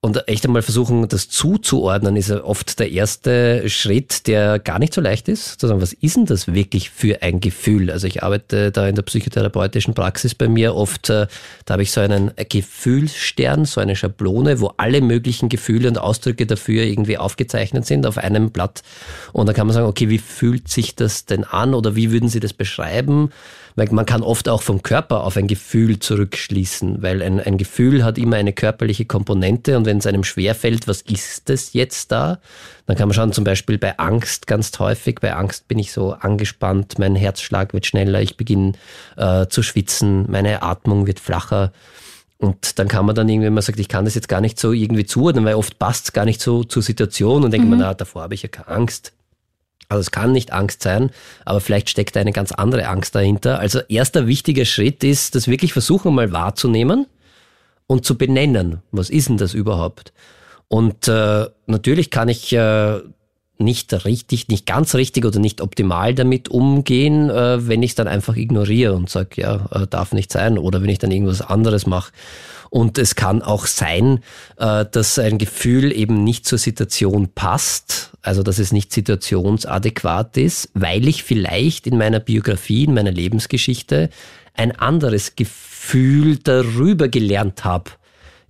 [0.00, 5.00] Und echt einmal versuchen, das zuzuordnen, ist oft der erste Schritt, der gar nicht so
[5.00, 5.60] leicht ist.
[5.60, 7.90] Zu sagen, was ist denn das wirklich für ein Gefühl?
[7.90, 11.26] Also ich arbeite da in der psychotherapeutischen Praxis bei mir oft, äh,
[11.64, 16.46] da habe ich so einen Gefühlsstern, so eine Schablone, wo alle möglichen Gefühle und Ausdrücke
[16.46, 18.84] dafür irgendwie aufgezeichnet sind auf einem Blatt.
[19.32, 22.28] Und da kann man sagen, okay, wie fühlt sich das denn an oder wie würden
[22.28, 23.30] Sie das beschreiben?
[23.78, 28.02] Weil man kann oft auch vom Körper auf ein Gefühl zurückschließen, weil ein, ein Gefühl
[28.02, 32.40] hat immer eine körperliche Komponente und wenn es einem schwerfällt, was ist das jetzt da?
[32.86, 35.20] Dann kann man schauen, zum Beispiel bei Angst ganz häufig.
[35.20, 38.72] Bei Angst bin ich so angespannt, mein Herzschlag wird schneller, ich beginne
[39.16, 41.70] äh, zu schwitzen, meine Atmung wird flacher.
[42.38, 44.58] Und dann kann man dann irgendwie, wenn man sagt, ich kann das jetzt gar nicht
[44.58, 47.70] so irgendwie zuordnen, weil oft passt es gar nicht so zur Situation und denkt mhm.
[47.70, 49.12] man, na, davor habe ich ja keine Angst.
[49.88, 51.10] Also es kann nicht Angst sein,
[51.44, 53.58] aber vielleicht steckt eine ganz andere Angst dahinter.
[53.58, 57.06] Also erster wichtiger Schritt ist, das wirklich versuchen mal wahrzunehmen
[57.86, 58.82] und zu benennen.
[58.92, 60.12] Was ist denn das überhaupt?
[60.68, 63.00] Und äh, natürlich kann ich äh,
[63.58, 68.08] nicht richtig, nicht ganz richtig oder nicht optimal damit umgehen, äh, wenn ich es dann
[68.08, 71.86] einfach ignoriere und sage, ja, äh, darf nicht sein oder wenn ich dann irgendwas anderes
[71.86, 72.12] mache.
[72.70, 74.20] Und es kann auch sein,
[74.56, 80.70] äh, dass ein Gefühl eben nicht zur Situation passt, also dass es nicht situationsadäquat ist,
[80.74, 84.10] weil ich vielleicht in meiner Biografie, in meiner Lebensgeschichte
[84.54, 87.90] ein anderes Gefühl darüber gelernt habe.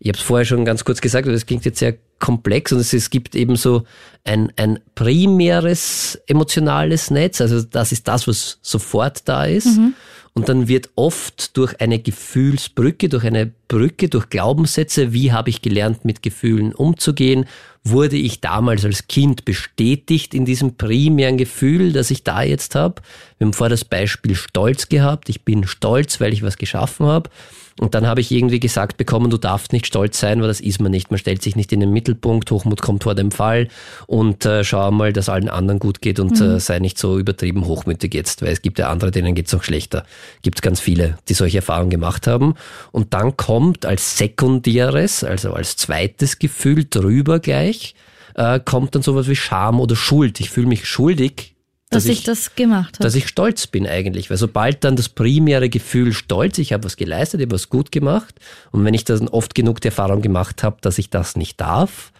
[0.01, 2.79] Ich habe es vorher schon ganz kurz gesagt, aber das klingt jetzt sehr komplex und
[2.81, 3.85] es, es gibt eben so
[4.25, 9.67] ein, ein primäres emotionales Netz, also das ist das, was sofort da ist.
[9.67, 9.95] Mhm.
[10.35, 15.63] Und dann wird oft durch eine Gefühlsbrücke, durch eine Brücke, durch Glaubenssätze, wie habe ich
[15.63, 17.45] gelernt, mit Gefühlen umzugehen,
[17.85, 23.03] wurde ich damals als Kind bestätigt in diesem primären Gefühl, das ich da jetzt habe.
[23.39, 25.29] Wir haben vorher das Beispiel Stolz gehabt.
[25.29, 27.31] Ich bin stolz, weil ich was geschaffen habe.
[27.79, 30.81] Und dann habe ich irgendwie gesagt bekommen, du darfst nicht stolz sein, weil das ist
[30.81, 31.11] man nicht.
[31.11, 33.69] Man stellt sich nicht in den Mittelpunkt, Hochmut kommt vor dem Fall
[34.07, 36.57] und äh, schau mal, dass allen anderen gut geht und mhm.
[36.57, 39.63] äh, sei nicht so übertrieben hochmütig jetzt, weil es gibt ja andere, denen geht's noch
[39.63, 40.05] schlechter.
[40.43, 42.55] Gibt ganz viele, die solche Erfahrungen gemacht haben.
[42.91, 47.95] Und dann kommt als sekundäres, also als zweites Gefühl drüber gleich,
[48.35, 50.41] äh, kommt dann sowas wie Scham oder Schuld.
[50.41, 51.55] Ich fühle mich schuldig
[51.91, 53.05] dass, dass ich, ich, das gemacht habe.
[53.05, 54.29] Dass ich stolz bin eigentlich.
[54.29, 57.93] Weil sobald dann das primäre Gefühl Stolz, ich habe was geleistet, ich habe was gut
[57.93, 58.35] gemacht.
[58.73, 62.13] Und wenn ich dann oft genug die Erfahrung gemacht habe, dass ich das nicht darf,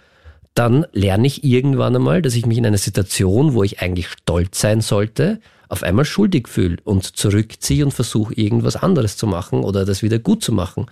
[0.55, 4.59] dann lerne ich irgendwann einmal, dass ich mich in einer Situation, wo ich eigentlich stolz
[4.59, 9.85] sein sollte, auf einmal schuldig fühle und zurückziehe und versuche irgendwas anderes zu machen oder
[9.85, 10.87] das wieder gut zu machen.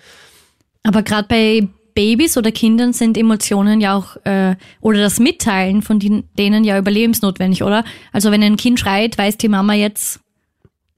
[0.86, 5.98] Aber gerade bei Babys oder Kindern sind Emotionen ja auch, äh, oder das Mitteilen von
[5.98, 7.84] denen ja überlebensnotwendig, oder?
[8.12, 10.20] Also wenn ein Kind schreit, weiß die Mama jetzt,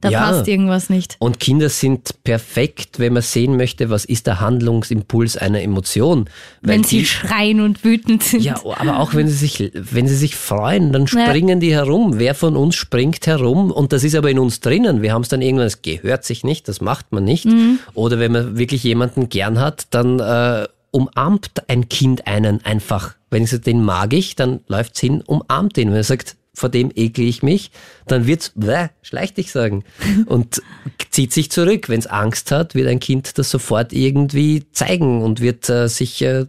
[0.00, 0.20] da ja.
[0.20, 1.16] passt irgendwas nicht.
[1.18, 6.30] Und Kinder sind perfekt, wenn man sehen möchte, was ist der Handlungsimpuls einer Emotion.
[6.61, 8.44] wenn sie die, schreien und wütend sind.
[8.44, 11.56] Ja, aber auch wenn sie sich, wenn sie sich freuen, dann springen ja.
[11.56, 12.18] die herum.
[12.18, 13.72] Wer von uns springt herum?
[13.72, 15.02] Und das ist aber in uns drinnen.
[15.02, 17.46] Wir haben es dann irgendwann, es gehört sich nicht, das macht man nicht.
[17.46, 17.80] Mhm.
[17.94, 23.16] Oder wenn man wirklich jemanden gern hat, dann äh, umarmt ein Kind einen einfach.
[23.30, 25.88] Wenn ich sage, den mag ich, dann läuft's hin, umarmt den.
[25.88, 27.70] Wenn er sagt, vor dem ekel ich mich,
[28.06, 29.84] dann wird's, bäh, schleich dich sagen.
[30.26, 30.62] Und
[31.10, 31.88] zieht sich zurück.
[31.88, 36.22] Wenn es Angst hat, wird ein Kind das sofort irgendwie zeigen und wird äh, sich
[36.22, 36.46] äh,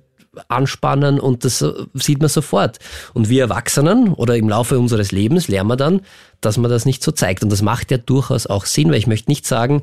[0.47, 2.79] anspannen und das sieht man sofort.
[3.13, 6.01] Und wir Erwachsenen oder im Laufe unseres Lebens lernen wir dann,
[6.41, 7.43] dass man das nicht so zeigt.
[7.43, 9.81] Und das macht ja durchaus auch Sinn, weil ich möchte nicht sagen,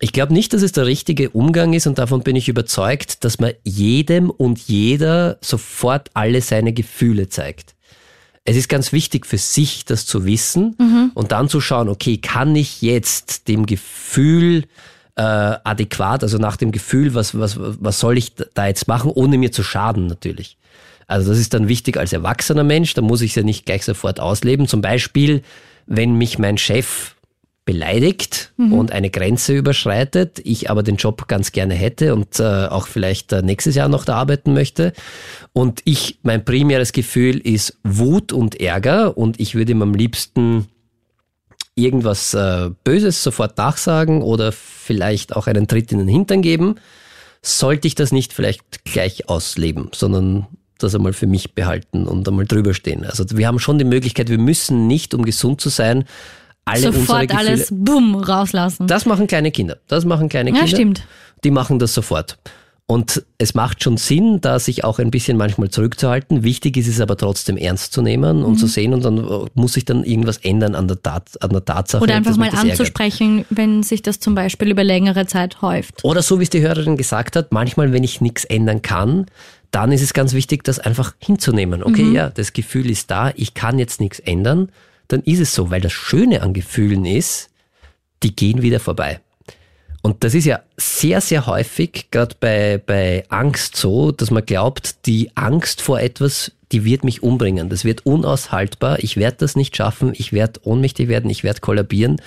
[0.00, 3.40] ich glaube nicht, dass es der richtige Umgang ist und davon bin ich überzeugt, dass
[3.40, 7.74] man jedem und jeder sofort alle seine Gefühle zeigt.
[8.48, 11.10] Es ist ganz wichtig für sich, das zu wissen mhm.
[11.12, 14.64] und dann zu schauen, okay, kann ich jetzt dem Gefühl
[15.16, 19.36] äh, adäquat, also nach dem Gefühl, was, was, was soll ich da jetzt machen, ohne
[19.36, 20.56] mir zu schaden natürlich.
[21.06, 23.84] Also das ist dann wichtig als erwachsener Mensch, da muss ich es ja nicht gleich
[23.84, 24.66] sofort ausleben.
[24.66, 25.42] Zum Beispiel,
[25.86, 27.16] wenn mich mein Chef
[27.68, 28.72] beleidigt mhm.
[28.72, 33.30] und eine Grenze überschreitet, ich aber den Job ganz gerne hätte und äh, auch vielleicht
[33.34, 34.94] äh, nächstes Jahr noch da arbeiten möchte.
[35.52, 40.68] Und ich, mein primäres Gefühl ist Wut und Ärger und ich würde ihm am liebsten
[41.74, 46.76] irgendwas äh, Böses sofort nachsagen oder vielleicht auch einen Tritt in den Hintern geben,
[47.42, 50.46] sollte ich das nicht vielleicht gleich ausleben, sondern
[50.78, 53.04] das einmal für mich behalten und einmal drüber stehen.
[53.04, 56.04] Also wir haben schon die Möglichkeit, wir müssen nicht, um gesund zu sein,
[56.68, 57.48] alle Sofort unsere Gefühle.
[57.48, 58.86] alles bumm rauslassen.
[58.86, 59.78] Das machen kleine Kinder.
[59.88, 60.66] Das machen kleine Kinder.
[60.66, 61.02] Ja, stimmt.
[61.44, 62.38] Die machen das sofort.
[62.90, 66.42] Und es macht schon Sinn, da sich auch ein bisschen manchmal zurückzuhalten.
[66.42, 68.56] Wichtig ist es aber trotzdem ernst zu nehmen und mhm.
[68.56, 72.02] zu sehen und dann muss sich dann irgendwas ändern an der, Tat, an der Tatsache.
[72.02, 73.58] Oder einfach mal anzusprechen, ärgert.
[73.58, 76.02] wenn sich das zum Beispiel über längere Zeit häuft.
[76.02, 79.26] Oder so wie es die Hörerin gesagt hat, manchmal, wenn ich nichts ändern kann,
[79.70, 81.82] dann ist es ganz wichtig, das einfach hinzunehmen.
[81.82, 82.14] Okay, mhm.
[82.14, 84.70] ja, das Gefühl ist da, ich kann jetzt nichts ändern
[85.08, 87.50] dann ist es so, weil das Schöne an Gefühlen ist,
[88.22, 89.20] die gehen wieder vorbei.
[90.02, 95.06] Und das ist ja sehr, sehr häufig, gerade bei, bei Angst so, dass man glaubt,
[95.06, 97.68] die Angst vor etwas, die wird mich umbringen.
[97.68, 98.98] Das wird unaushaltbar.
[99.00, 100.12] Ich werde das nicht schaffen.
[100.14, 101.30] Ich werde ohnmächtig werden.
[101.30, 102.20] Ich werde kollabieren.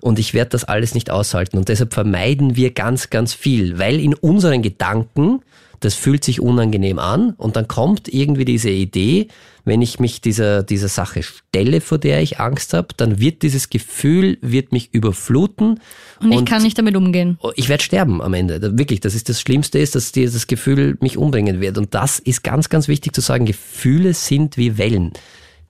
[0.00, 1.56] Und ich werde das alles nicht aushalten.
[1.56, 5.40] Und deshalb vermeiden wir ganz, ganz viel, weil in unseren Gedanken
[5.80, 9.28] das fühlt sich unangenehm an und dann kommt irgendwie diese Idee,
[9.66, 13.68] wenn ich mich dieser, dieser Sache stelle, vor der ich Angst habe, dann wird dieses
[13.68, 15.80] Gefühl, wird mich überfluten.
[16.20, 17.36] Und ich und kann nicht damit umgehen.
[17.56, 18.78] Ich werde sterben am Ende.
[18.78, 21.78] Wirklich, das ist das Schlimmste ist, dass dieses Gefühl mich umbringen wird.
[21.78, 23.44] Und das ist ganz, ganz wichtig zu sagen.
[23.44, 25.12] Gefühle sind wie Wellen.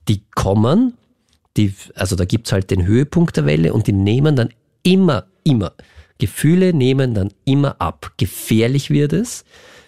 [0.08, 0.92] Die kommen,
[1.56, 4.50] die, also da gibt's halt den Höhepunkt der Welle und die nehmen dann
[4.82, 5.72] immer, immer.
[6.18, 8.12] Gefühle nehmen dann immer ab.
[8.18, 9.44] Gefährlich wird es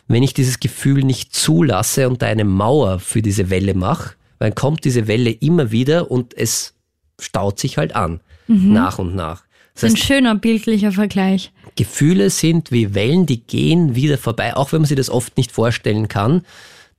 [0.09, 4.55] wenn ich dieses Gefühl nicht zulasse und da eine Mauer für diese Welle mache, dann
[4.55, 6.75] kommt diese Welle immer wieder und es
[7.21, 8.73] staut sich halt an, mhm.
[8.73, 9.45] nach und nach.
[9.75, 11.53] Das heißt, Ein schöner bildlicher Vergleich.
[11.77, 15.53] Gefühle sind wie Wellen, die gehen wieder vorbei, auch wenn man sich das oft nicht
[15.53, 16.43] vorstellen kann.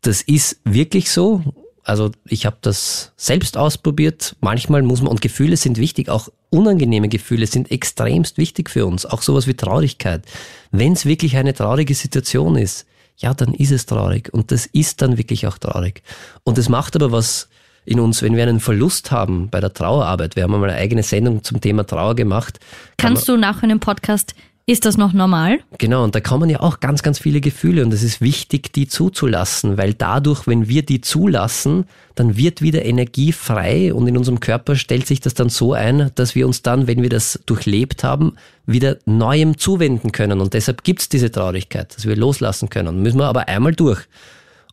[0.02, 1.44] Das ist wirklich so.
[1.84, 4.36] Also ich habe das selbst ausprobiert.
[4.40, 9.06] Manchmal muss man, und Gefühle sind wichtig, auch unangenehme Gefühle sind extremst wichtig für uns.
[9.06, 10.24] Auch sowas wie Traurigkeit.
[10.72, 12.86] Wenn es wirklich eine traurige Situation ist,
[13.20, 14.34] ja, dann ist es traurig.
[14.34, 16.02] Und das ist dann wirklich auch traurig.
[16.44, 17.50] Und es macht aber was
[17.86, 20.36] in uns, wenn wir einen Verlust haben bei der Trauerarbeit.
[20.36, 22.60] Wir haben einmal eine eigene Sendung zum Thema Trauer gemacht.
[22.98, 24.36] Kannst du nach einem Podcast
[24.70, 25.60] ist das noch normal?
[25.80, 28.88] Genau, und da kommen ja auch ganz, ganz viele Gefühle und es ist wichtig, die
[28.88, 34.40] zuzulassen, weil dadurch, wenn wir die zulassen, dann wird wieder Energie frei und in unserem
[34.40, 38.04] Körper stellt sich das dann so ein, dass wir uns dann, wenn wir das durchlebt
[38.04, 38.36] haben,
[38.68, 40.40] wieder Neuem zuwenden können.
[40.40, 43.02] Und deshalb gibt's diese Traurigkeit, dass wir loslassen können.
[43.02, 44.02] Müssen wir aber einmal durch.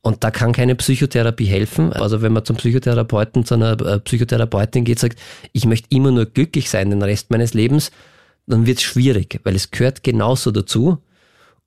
[0.02, 1.94] Und da kann keine Psychotherapie helfen.
[1.94, 5.18] Also wenn man zum Psychotherapeuten, zu einer äh, Psychotherapeutin geht, sagt,
[5.52, 7.90] ich möchte immer nur glücklich sein den Rest meines Lebens,
[8.46, 10.98] dann wird es schwierig, weil es gehört genauso dazu.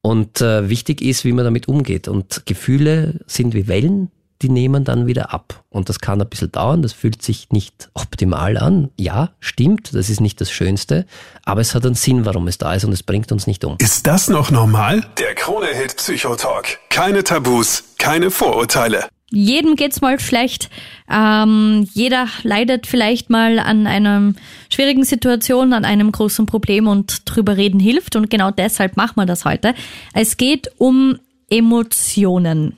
[0.02, 2.08] Und äh, wichtig ist, wie man damit umgeht.
[2.08, 4.12] Und Gefühle sind wie Wellen,
[4.42, 5.66] die nehmen dann wieder ab.
[5.70, 8.92] Und das kann ein bisschen dauern, das fühlt sich nicht optimal an.
[8.98, 11.06] Ja, stimmt, das ist nicht das Schönste,
[11.44, 13.76] aber es hat einen Sinn, warum es da ist und es bringt uns nicht um.
[13.80, 15.06] Ist das noch normal?
[15.20, 16.80] Der Krone-Hit Psychotalk.
[16.90, 20.70] Keine Tabus, keine Vorurteile jedem geht's mal schlecht.
[21.10, 24.34] Ähm, jeder leidet vielleicht mal an einer
[24.72, 28.16] schwierigen Situation, an einem großen Problem und drüber reden hilft.
[28.16, 29.74] Und genau deshalb machen wir das heute.
[30.14, 31.18] Es geht um
[31.50, 32.76] Emotionen.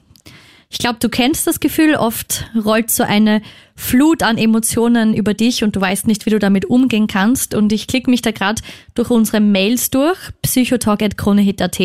[0.69, 3.41] Ich glaube, du kennst das Gefühl, oft rollt so eine
[3.75, 7.53] Flut an Emotionen über dich und du weißt nicht, wie du damit umgehen kannst.
[7.53, 8.61] Und ich klicke mich da gerade
[8.95, 11.79] durch unsere Mails durch, psychotalk.kronehit.at.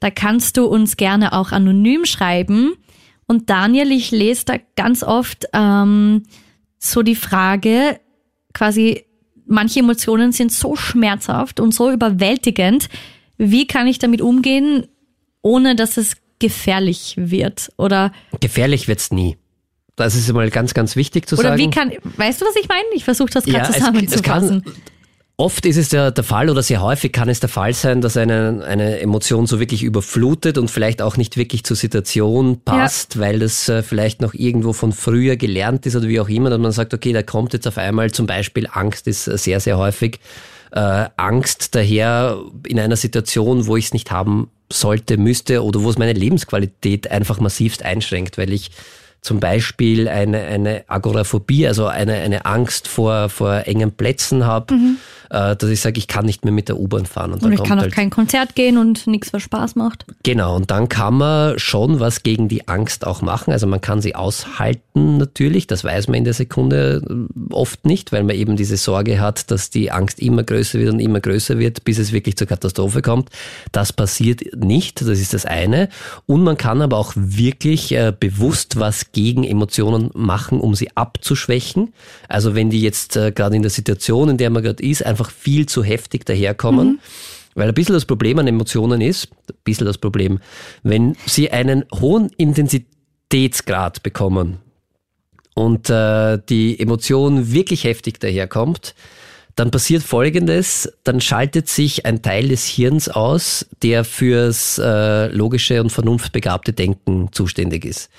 [0.00, 2.72] Da kannst du uns gerne auch anonym schreiben
[3.26, 6.24] und Daniel, ich lese da ganz oft ähm,
[6.78, 7.98] so die Frage,
[8.52, 9.04] quasi,
[9.46, 12.88] manche Emotionen sind so schmerzhaft und so überwältigend.
[13.36, 14.86] Wie kann ich damit umgehen,
[15.42, 17.72] ohne dass es gefährlich wird?
[17.78, 19.36] Oder gefährlich wird's nie.
[19.96, 21.62] Das ist mal ganz, ganz wichtig zu Oder sagen.
[21.62, 22.84] Oder wie kann, weißt du, was ich meine?
[22.94, 24.62] Ich versuche das gerade ja, zusammenzufassen.
[24.64, 24.82] Es, es kann,
[25.36, 28.16] Oft ist es der, der Fall oder sehr häufig kann es der Fall sein, dass
[28.16, 33.20] eine, eine Emotion so wirklich überflutet und vielleicht auch nicht wirklich zur Situation passt, ja.
[33.20, 36.60] weil das äh, vielleicht noch irgendwo von früher gelernt ist oder wie auch immer, dass
[36.60, 40.20] man sagt, okay, da kommt jetzt auf einmal zum Beispiel Angst ist sehr, sehr häufig.
[40.70, 45.90] Äh, Angst daher in einer Situation, wo ich es nicht haben sollte, müsste oder wo
[45.90, 48.70] es meine Lebensqualität einfach massivst einschränkt, weil ich
[49.20, 54.74] zum Beispiel eine, eine Agoraphobie, also eine, eine Angst vor, vor engen Plätzen habe.
[54.74, 57.32] Mhm äh, dass ich sage, ich kann nicht mehr mit der U-Bahn fahren.
[57.32, 60.06] Und, und ich kann auf halt kein Konzert gehen und nichts, was Spaß macht.
[60.22, 63.52] Genau, und dann kann man schon was gegen die Angst auch machen.
[63.52, 68.12] Also man kann sie aushalten natürlich, das weiß man in der Sekunde äh, oft nicht,
[68.12, 71.58] weil man eben diese Sorge hat, dass die Angst immer größer wird und immer größer
[71.58, 73.30] wird, bis es wirklich zur Katastrophe kommt.
[73.72, 75.88] Das passiert nicht, das ist das eine.
[76.26, 81.92] Und man kann aber auch wirklich äh, bewusst was gegen Emotionen machen, um sie abzuschwächen.
[82.28, 85.23] Also wenn die jetzt äh, gerade in der Situation, in der man gerade ist, einfach
[85.24, 86.88] einfach viel zu heftig daherkommen.
[86.88, 86.98] Mhm.
[87.54, 90.40] Weil ein bisschen das Problem an Emotionen ist, ein bisschen das Problem,
[90.82, 94.58] wenn sie einen hohen Intensitätsgrad bekommen
[95.54, 98.96] und äh, die Emotion wirklich heftig daherkommt,
[99.54, 105.80] dann passiert Folgendes, dann schaltet sich ein Teil des Hirns aus, der fürs äh, logische
[105.80, 108.10] und vernunftbegabte Denken zuständig ist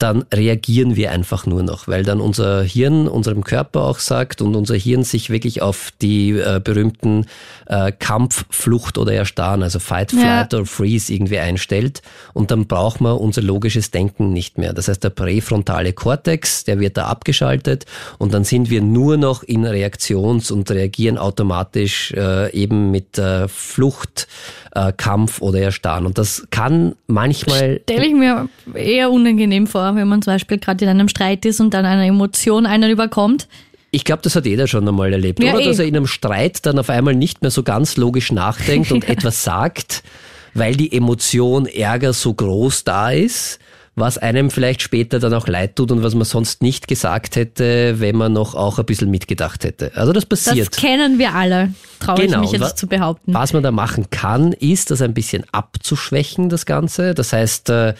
[0.00, 4.56] dann reagieren wir einfach nur noch, weil dann unser Hirn unserem Körper auch sagt und
[4.56, 7.26] unser Hirn sich wirklich auf die äh, berühmten
[7.66, 10.58] äh, Kampf, Flucht oder Erstarren, also Fight, Flight ja.
[10.58, 12.00] oder Freeze irgendwie einstellt
[12.32, 14.72] und dann braucht man unser logisches Denken nicht mehr.
[14.72, 17.84] Das heißt, der präfrontale Kortex, der wird da abgeschaltet
[18.16, 23.48] und dann sind wir nur noch in Reaktions- und reagieren automatisch äh, eben mit äh,
[23.48, 24.28] Flucht,
[24.74, 26.06] äh, Kampf oder Erstarren.
[26.06, 27.80] Und das kann manchmal...
[27.82, 31.60] Stelle ich mir eher unangenehm vor, wenn man zum Beispiel gerade in einem Streit ist
[31.60, 33.48] und dann eine Emotion einen überkommt.
[33.90, 35.62] Ich glaube, das hat jeder schon einmal erlebt, ja, oder?
[35.62, 35.64] Eh.
[35.64, 39.04] Dass er in einem Streit dann auf einmal nicht mehr so ganz logisch nachdenkt und
[39.08, 40.02] etwas sagt,
[40.54, 43.58] weil die Emotion Ärger so groß da ist,
[43.96, 47.96] was einem vielleicht später dann auch leid tut und was man sonst nicht gesagt hätte,
[47.98, 49.92] wenn man noch auch ein bisschen mitgedacht hätte.
[49.94, 50.68] Also das passiert.
[50.72, 53.34] Das kennen wir alle, traue Genau, ich mich jetzt zu behaupten.
[53.34, 57.14] Was man da machen kann, ist, das ein bisschen abzuschwächen, das Ganze.
[57.14, 57.94] Das heißt, äh,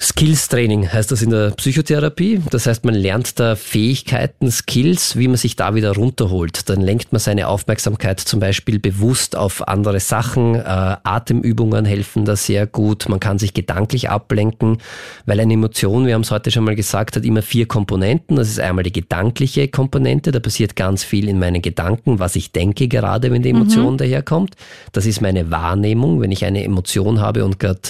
[0.00, 2.40] Skills-Training heißt das in der Psychotherapie.
[2.50, 6.68] Das heißt, man lernt da Fähigkeiten, Skills, wie man sich da wieder runterholt.
[6.68, 10.54] Dann lenkt man seine Aufmerksamkeit zum Beispiel bewusst auf andere Sachen.
[10.54, 13.08] Äh, Atemübungen helfen da sehr gut.
[13.08, 14.78] Man kann sich gedanklich ablenken,
[15.26, 18.36] weil eine Emotion, wir haben es heute schon mal gesagt, hat immer vier Komponenten.
[18.36, 20.30] Das ist einmal die gedankliche Komponente.
[20.30, 24.54] Da passiert ganz viel in meinen Gedanken, was ich denke gerade, wenn die Emotion daherkommt.
[24.92, 26.20] Das ist meine Wahrnehmung.
[26.20, 27.80] Wenn ich eine Emotion habe und gerade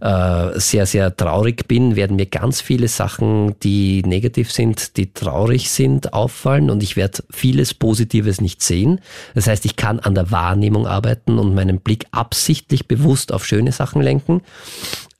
[0.00, 5.70] äh, sehr, sehr traurig bin, werden mir ganz viele Sachen, die negativ sind, die traurig
[5.70, 9.00] sind, auffallen und ich werde vieles Positives nicht sehen.
[9.34, 13.72] Das heißt, ich kann an der Wahrnehmung arbeiten und meinen Blick absichtlich bewusst auf schöne
[13.72, 14.42] Sachen lenken.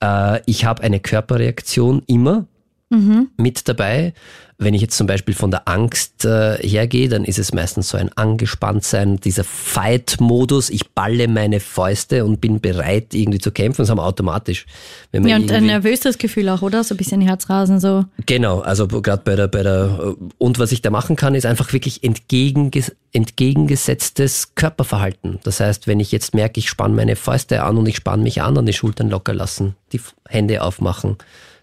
[0.02, 2.46] Äh, ich habe eine Körperreaktion immer
[2.88, 4.12] mit dabei.
[4.58, 7.98] Wenn ich jetzt zum Beispiel von der Angst äh, hergehe, dann ist es meistens so
[7.98, 10.70] ein Angespanntsein, dieser Fight-Modus.
[10.70, 13.82] Ich balle meine Fäuste und bin bereit, irgendwie zu kämpfen.
[13.82, 14.64] Das haben wir automatisch.
[15.12, 16.84] Ja, und ein nervöses Gefühl auch, oder?
[16.84, 18.06] So ein bisschen Herzrasen, so.
[18.24, 21.44] Genau, also gerade bei der, bei der, äh, und was ich da machen kann, ist
[21.44, 25.38] einfach wirklich entgegenges entgegengesetztes Körperverhalten.
[25.42, 28.42] Das heißt, wenn ich jetzt merke, ich spanne meine Fäuste an und ich spanne mich
[28.42, 31.16] an und die Schultern locker lassen, die Hände aufmachen,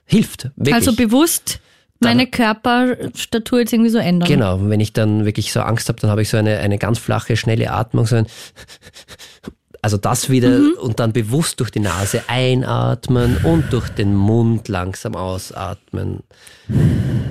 [0.05, 0.51] hilft.
[0.55, 0.75] Wirklich.
[0.75, 1.59] Also bewusst
[1.99, 4.27] meine Körperstatur jetzt irgendwie so ändern.
[4.27, 6.77] Genau, und wenn ich dann wirklich so Angst habe, dann habe ich so eine, eine
[6.77, 8.27] ganz flache, schnelle Atmung, so ein
[9.81, 15.15] also das wieder und dann bewusst durch die Nase einatmen und durch den Mund langsam
[15.15, 16.23] ausatmen.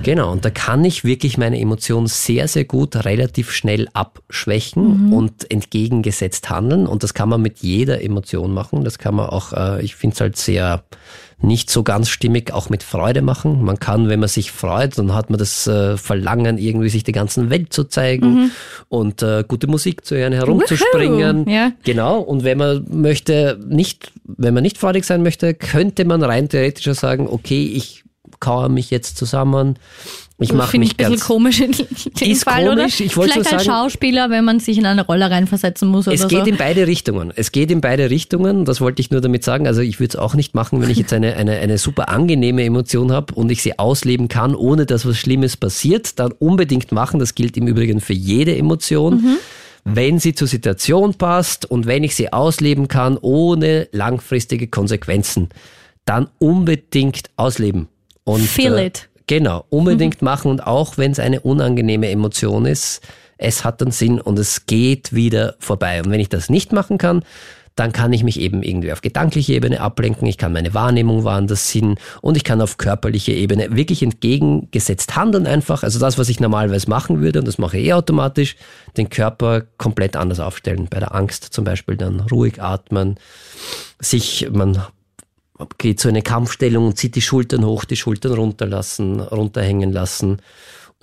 [0.03, 5.49] Genau, und da kann ich wirklich meine Emotionen sehr, sehr gut relativ schnell abschwächen und
[5.49, 6.87] entgegengesetzt handeln.
[6.87, 8.83] Und das kann man mit jeder Emotion machen.
[8.83, 10.83] Das kann man auch, äh, ich finde es halt sehr
[11.41, 13.63] nicht so ganz stimmig auch mit Freude machen.
[13.63, 17.13] Man kann, wenn man sich freut, dann hat man das äh, Verlangen, irgendwie sich der
[17.13, 18.51] ganzen Welt zu zeigen
[18.87, 21.49] und äh, gute Musik zu hören, herumzuspringen.
[21.49, 21.73] Ja.
[21.83, 22.19] Genau.
[22.19, 26.97] Und wenn man möchte, nicht, wenn man nicht freudig sein möchte, könnte man rein theoretisch
[26.97, 28.03] sagen, okay, ich
[28.43, 29.77] kauere mich jetzt zusammen.
[30.39, 32.85] Ich mache Finde ich mich ein bisschen ganz komisch in dem Ist Fall, komisch, oder?
[33.05, 36.21] ich Vielleicht als sagen- Schauspieler, wenn man sich in eine Rolle reinversetzen muss oder Es
[36.21, 36.27] so.
[36.27, 37.31] geht in beide Richtungen.
[37.35, 38.65] Es geht in beide Richtungen.
[38.65, 39.67] Das wollte ich nur damit sagen.
[39.67, 42.63] Also ich würde es auch nicht machen, wenn ich jetzt eine, eine, eine super angenehme
[42.63, 46.19] Emotion habe und ich sie ausleben kann, ohne dass was Schlimmes passiert.
[46.19, 47.19] Dann unbedingt machen.
[47.19, 49.37] Das gilt im Übrigen für jede Emotion.
[49.85, 55.49] Wenn sie zur Situation passt und wenn ich sie ausleben kann, ohne langfristige Konsequenzen,
[56.05, 57.87] dann unbedingt ausleben.
[58.23, 59.09] Und, Feel äh, it.
[59.27, 63.01] Genau, unbedingt machen und auch wenn es eine unangenehme Emotion ist,
[63.37, 66.01] es hat einen Sinn und es geht wieder vorbei.
[66.01, 67.23] Und wenn ich das nicht machen kann,
[67.75, 71.69] dann kann ich mich eben irgendwie auf gedankliche Ebene ablenken, ich kann meine Wahrnehmung woanders
[71.69, 75.83] hin und ich kann auf körperliche Ebene wirklich entgegengesetzt handeln einfach.
[75.83, 78.55] Also das, was ich normalerweise machen würde, und das mache ich eh automatisch,
[78.95, 80.87] den Körper komplett anders aufstellen.
[80.89, 83.15] Bei der Angst zum Beispiel dann ruhig atmen,
[83.99, 84.83] sich, man
[85.77, 90.41] geht so in eine Kampfstellung und zieht die Schultern hoch, die Schultern runterlassen, runterhängen lassen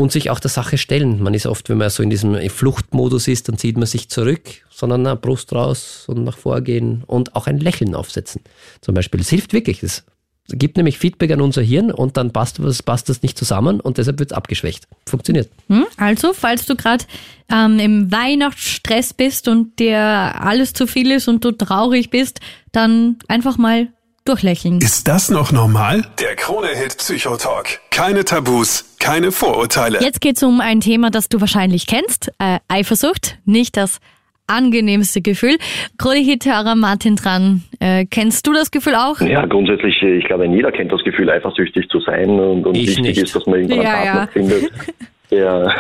[0.01, 1.23] und sich auch der Sache stellen.
[1.23, 4.43] Man ist oft, wenn man so in diesem Fluchtmodus ist, dann zieht man sich zurück,
[4.71, 8.41] sondern na, Brust raus und nach vorgehen und auch ein Lächeln aufsetzen.
[8.81, 9.19] Zum Beispiel.
[9.19, 9.81] Das hilft wirklich.
[9.81, 10.05] Das
[10.53, 14.19] gibt nämlich Feedback an unser Hirn und dann passt, passt das nicht zusammen und deshalb
[14.19, 14.89] wird es abgeschwächt.
[15.07, 15.51] Funktioniert.
[15.69, 15.87] Hm?
[15.97, 17.05] Also, falls du gerade
[17.51, 22.41] ähm, im Weihnachtsstress bist und dir alles zu viel ist und du traurig bist,
[22.73, 23.89] dann einfach mal
[24.31, 24.79] durchlächeln.
[24.79, 26.05] Ist das noch normal?
[26.21, 27.81] Der Krone-Hit Psychotalk.
[27.91, 29.99] Keine Tabus, keine Vorurteile.
[30.01, 32.31] Jetzt geht's um ein Thema, das du wahrscheinlich kennst.
[32.39, 33.99] Äh, Eifersucht, nicht das
[34.47, 35.57] angenehmste Gefühl.
[35.99, 37.63] Krone-Hit-Hörer Martin dran.
[37.81, 39.21] Äh, kennst du das Gefühl auch?
[39.21, 42.89] Ja, grundsätzlich, äh, ich glaube, jeder kennt das Gefühl, eifersüchtig zu sein und, und Ich
[42.89, 43.19] wichtig nicht.
[43.23, 44.13] ist, dass man irgendwann Ja, einen ja.
[44.15, 44.71] Partner findet,
[45.37, 45.73] der,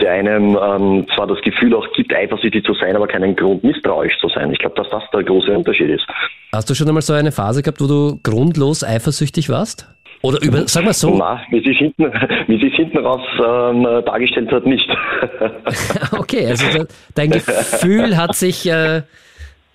[0.00, 4.16] der einem ähm, zwar das Gefühl auch gibt, eifersüchtig zu sein, aber keinen Grund, misstrauisch
[4.20, 4.52] zu sein.
[4.52, 6.04] Ich glaube, dass das der große Unterschied ist.
[6.52, 9.88] Hast du schon einmal so eine Phase gehabt, wo du grundlos eifersüchtig warst?
[10.22, 12.04] Oder über, sag mal so, Na, wie sich hinten,
[12.46, 14.88] wie sich hinten raus ähm, dargestellt hat, nicht.
[16.18, 19.02] Okay, also de- dein Gefühl hat sich äh,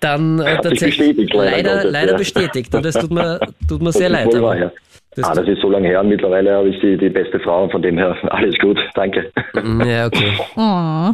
[0.00, 2.18] dann äh, tatsächlich bestätigt, leider leider, Gottes, leider ja.
[2.18, 2.74] bestätigt.
[2.74, 4.42] Und das tut mir, tut mir sehr Das ist leid.
[4.42, 4.72] wahr, ja.
[5.16, 6.02] Das- ah, das ist so lange her.
[6.02, 8.78] Mittlerweile habe ich die, die beste Frau und von dem her alles gut.
[8.94, 9.30] Danke.
[9.84, 10.32] ja, okay.
[10.56, 11.12] Oh.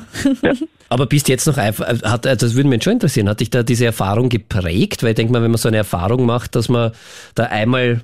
[0.91, 3.63] Aber bist jetzt noch einfach, hat, also das würde mich schon interessieren, hat dich da
[3.63, 5.03] diese Erfahrung geprägt?
[5.03, 6.93] Weil ich denke mal, wenn man so eine Erfahrung macht, dass man
[7.35, 8.01] da einmal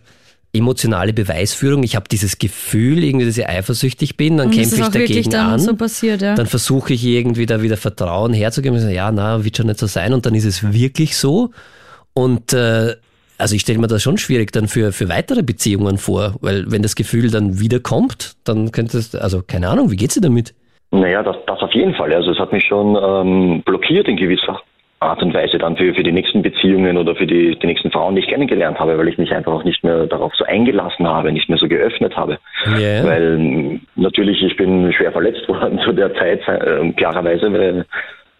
[0.52, 1.82] emotionale Beweisführung.
[1.82, 5.50] Ich habe dieses Gefühl, irgendwie, dass ich eifersüchtig bin, dann Und kämpfe ich dagegen dann
[5.54, 5.58] an.
[5.58, 6.34] so passiert, ja?
[6.36, 8.76] Dann versuche ich irgendwie da wieder Vertrauen herzugeben.
[8.76, 10.12] Ich sage, ja, na, wird schon nicht so sein.
[10.12, 11.50] Und dann ist es wirklich so.
[12.12, 12.94] Und äh,
[13.38, 16.82] also ich stelle mir das schon schwierig dann für, für weitere Beziehungen vor, weil wenn
[16.82, 20.54] das Gefühl dann wiederkommt, dann könnte es, also keine Ahnung, wie geht's dir damit?
[20.90, 22.12] Naja, das, das auf jeden Fall.
[22.12, 24.60] Also es hat mich schon ähm, blockiert in gewisser
[25.00, 28.14] Art und Weise dann für, für die nächsten Beziehungen oder für die, die nächsten Frauen,
[28.14, 31.32] die ich kennengelernt habe, weil ich mich einfach auch nicht mehr darauf so eingelassen habe,
[31.32, 32.38] nicht mehr so geöffnet habe.
[32.78, 33.04] Ja.
[33.04, 37.84] Weil m, natürlich, ich bin schwer verletzt worden zu der Zeit, äh, klarerweise, weil,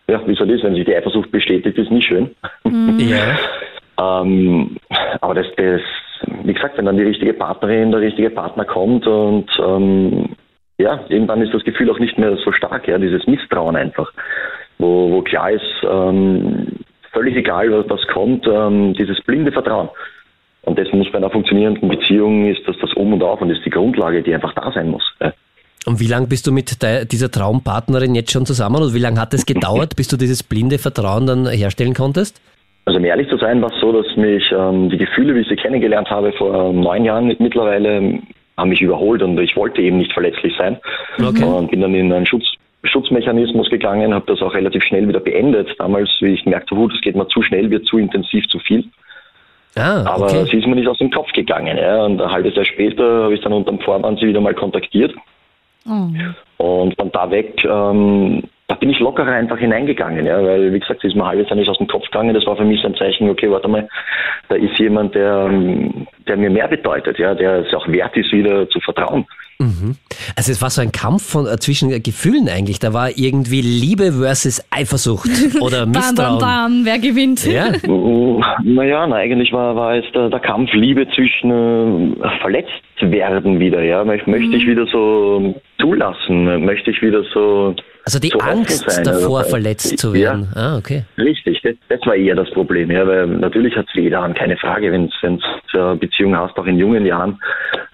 [0.09, 2.31] ja, wie soll das, wenn sich die Eifersucht bestätigt, ist nie schön.
[2.99, 3.39] Ja.
[3.99, 4.77] Ähm,
[5.21, 5.81] aber das, das,
[6.45, 10.37] wie gesagt, wenn dann die richtige Partnerin, der richtige Partner kommt und ähm,
[10.79, 14.13] ja, irgendwann ist das Gefühl auch nicht mehr so stark, ja, dieses Misstrauen einfach,
[14.79, 16.67] wo, wo klar ist, ähm,
[17.13, 19.89] völlig egal, was, was kommt, ähm, dieses blinde Vertrauen.
[20.63, 23.65] Und das nicht bei einer funktionierenden Beziehung ist das das Um und Auf und ist
[23.65, 25.05] die Grundlage, die einfach da sein muss.
[25.21, 25.33] Ja.
[25.87, 26.79] Und wie lange bist du mit
[27.13, 30.79] dieser Traumpartnerin jetzt schon zusammen und wie lange hat es gedauert, bis du dieses blinde
[30.79, 32.41] Vertrauen dann herstellen konntest?
[32.87, 35.49] Also um ehrlich zu sein, war es so, dass mich ähm, die Gefühle, wie ich
[35.49, 38.23] sie kennengelernt habe vor neun Jahren mit- mittlerweile, ähm,
[38.57, 40.79] haben mich überholt und ich wollte eben nicht verletzlich sein.
[41.19, 41.43] Okay.
[41.45, 42.45] Und bin dann in einen Schutz,
[42.85, 45.75] Schutzmechanismus gegangen, habe das auch relativ schnell wieder beendet.
[45.79, 48.85] Damals, wie ich merkte, gut, es geht mir zu schnell, wird zu intensiv, zu viel.
[49.77, 50.45] Ah, Aber okay.
[50.51, 51.77] sie ist mir nicht aus dem Kopf gegangen.
[51.77, 52.05] Ja.
[52.05, 55.13] Und ein halbes Jahr später habe ich dann unterm Vorwand sie wieder mal kontaktiert.
[55.89, 56.63] Oh.
[56.65, 61.03] Und von da weg, ähm, da bin ich lockerer einfach hineingegangen, ja, weil wie gesagt,
[61.03, 62.35] sie ist mir halbes Jahr nicht aus dem Kopf gegangen.
[62.35, 63.89] Das war für mich so ein Zeichen, okay, warte mal,
[64.49, 68.33] da ist jemand, der, ähm, der mir mehr bedeutet, ja, der es auch wert ist,
[68.33, 69.27] wieder zu vertrauen.
[70.37, 72.81] Also es war so ein Kampf von, äh, zwischen äh, Gefühlen eigentlich.
[72.81, 75.29] Da war irgendwie Liebe versus Eifersucht
[75.61, 76.39] oder Bam, bam, Misstrauen.
[76.39, 77.45] bam, wer gewinnt?
[77.47, 77.67] Ja,
[78.65, 83.83] Naja, na, eigentlich war, war es der, der Kampf Liebe zwischen äh, verletzt werden wieder,
[83.83, 84.05] ja.
[84.05, 87.75] Möcht, Möchte ich wieder so zulassen, möchte ich wieder so.
[88.05, 90.31] also die so Angst sein, davor, also, verletzt zu ja.
[90.31, 90.49] werden.
[90.55, 91.05] Ah, okay.
[91.19, 92.91] Richtig, das, das war eher das Problem.
[92.91, 96.67] Ja, weil natürlich hat es jeder an, keine Frage, wenn du eine Beziehung hast, auch
[96.67, 97.41] in jungen Jahren.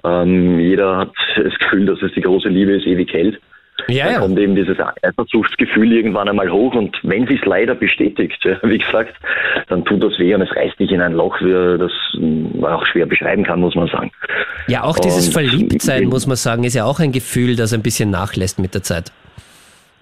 [0.05, 3.41] Ähm, jeder hat das Gefühl, dass es die große Liebe ist, ewig hält.
[3.89, 4.21] Ja, Dann ja.
[4.21, 9.15] kommt eben dieses Eifersuchtsgefühl irgendwann einmal hoch und wenn sich leider bestätigt, wie gesagt,
[9.69, 11.91] dann tut das weh und es reißt dich in ein Loch, wie das
[12.61, 14.11] man auch schwer beschreiben kann, muss man sagen.
[14.69, 17.83] Ja, auch dieses Und- Verliebtsein, muss man sagen, ist ja auch ein Gefühl, das ein
[17.83, 19.13] bisschen nachlässt mit der Zeit.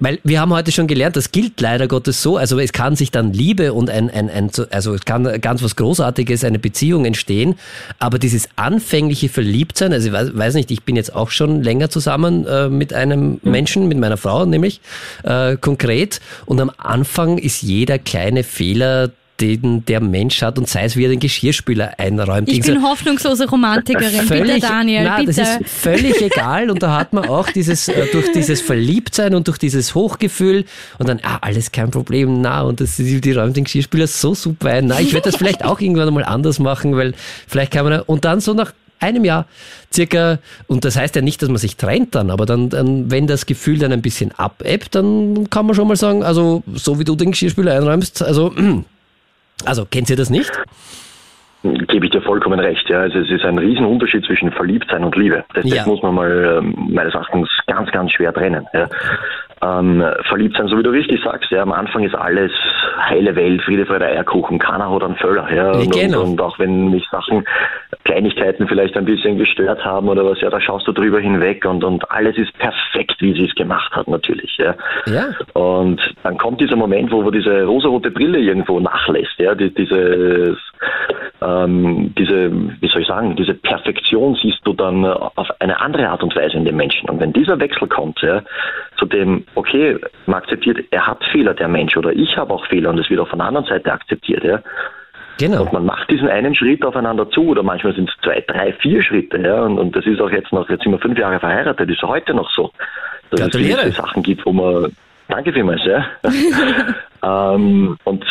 [0.01, 3.11] Weil wir haben heute schon gelernt, das gilt leider Gottes so, also es kann sich
[3.11, 7.57] dann Liebe und ein, ein, ein also es kann ganz was Großartiges, eine Beziehung entstehen,
[7.99, 11.91] aber dieses anfängliche Verliebtsein, also ich weiß, weiß nicht, ich bin jetzt auch schon länger
[11.91, 14.81] zusammen äh, mit einem Menschen, mit meiner Frau nämlich,
[15.25, 19.11] äh, konkret, und am Anfang ist jeder kleine Fehler,
[19.41, 22.49] den der Mensch hat und sei es wie er den Geschirrspüler einräumt.
[22.49, 24.29] Ich bin hoffnungslose Romantikerin.
[24.29, 25.33] bitte, Daniel, na, bitte.
[25.35, 29.47] das ist völlig egal und da hat man auch dieses, äh, durch dieses Verliebtsein und
[29.47, 30.65] durch dieses Hochgefühl
[30.99, 34.35] und dann, ah, alles kein Problem, na, und das, die, die räumt den Geschirrspüler so
[34.35, 37.15] super ein, na, ich werde das vielleicht auch irgendwann mal anders machen, weil
[37.47, 39.47] vielleicht kann man, und dann so nach einem Jahr
[39.93, 43.27] circa, und das heißt ja nicht, dass man sich trennt dann, aber dann, dann wenn
[43.27, 47.05] das Gefühl dann ein bisschen abebbt, dann kann man schon mal sagen, also so wie
[47.05, 48.53] du den Geschirrspüler einräumst, also,
[49.65, 50.51] also kennt ihr das nicht?
[51.63, 52.89] Gebe ich dir vollkommen recht.
[52.89, 53.01] Ja.
[53.01, 55.45] Also es ist ein Riesenunterschied zwischen Verliebtsein und Liebe.
[55.55, 55.87] Das, das Ja.
[55.87, 58.65] muss man mal ähm, meines Erachtens ganz, ganz schwer trennen.
[58.73, 58.89] Ja.
[59.61, 62.53] Ähm, Verliebtsein, so wie du richtig sagst, ja, am Anfang ist alles
[63.09, 65.53] heile Welt, Friede, Freude, Eierkuchen, keiner hat einen Völler.
[65.53, 65.73] Ja.
[65.73, 66.23] Und, genau.
[66.23, 67.45] und, und auch wenn mich Sachen,
[68.05, 71.83] Kleinigkeiten vielleicht ein bisschen gestört haben oder was, ja, da schaust du drüber hinweg und,
[71.85, 74.57] und alles ist perfekt, wie sie es gemacht hat, natürlich.
[74.59, 74.75] Ja.
[75.07, 75.27] Ja.
[75.55, 80.57] Und dann kommt dieser Moment, wo, wo diese rosarote Brille irgendwo nachlässt, ja, die, dieses,
[81.43, 82.51] ähm, diese,
[82.81, 86.57] wie soll ich sagen, diese Perfektion siehst du dann auf eine andere Art und Weise
[86.57, 87.09] in den Menschen.
[87.11, 88.43] Und wenn dieser Wechsel kommt, ja,
[88.99, 89.97] zu dem, okay,
[90.27, 93.21] man akzeptiert, er hat Fehler, der Mensch, oder ich habe auch Fehler und es wird
[93.21, 94.61] auch von der anderen Seite akzeptiert, ja,
[95.39, 95.63] Genau.
[95.63, 99.03] und man macht diesen einen Schritt aufeinander zu oder manchmal sind es zwei, drei, vier
[99.03, 99.39] Schritte.
[99.39, 99.63] Ja?
[99.63, 102.35] Und, und das ist auch jetzt noch, jetzt sind wir fünf Jahre verheiratet, ist heute
[102.35, 102.73] noch so.
[103.31, 103.83] Dass es Gratuliere.
[103.83, 104.93] gewisse Sachen gibt, wo man,
[105.29, 106.05] danke vielmals, ja.
[107.55, 108.25] ähm, und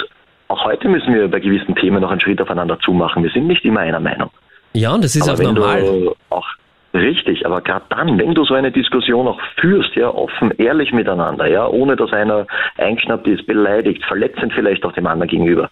[0.49, 3.24] auch heute müssen wir bei gewissen Themen noch einen Schritt aufeinander zumachen.
[3.24, 4.30] Wir sind nicht immer einer Meinung.
[4.74, 6.11] Ja, und das ist aber auch normal.
[6.30, 6.47] auch
[6.94, 11.48] richtig, aber gerade dann, wenn du so eine Diskussion auch führst, ja, offen, ehrlich miteinander,
[11.48, 15.70] ja, ohne dass einer eingeschnappt ist, beleidigt, verletzend vielleicht auch dem anderen gegenüber,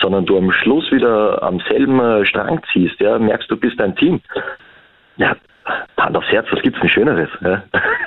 [0.00, 3.96] sondern du am Schluss wieder am selben äh, Strang ziehst, ja, merkst du bist ein
[3.96, 4.20] Team.
[5.16, 5.36] Ja,
[5.96, 7.28] Hand aufs Herz, was gibt's denn Schöneres?
[7.42, 7.62] Ja?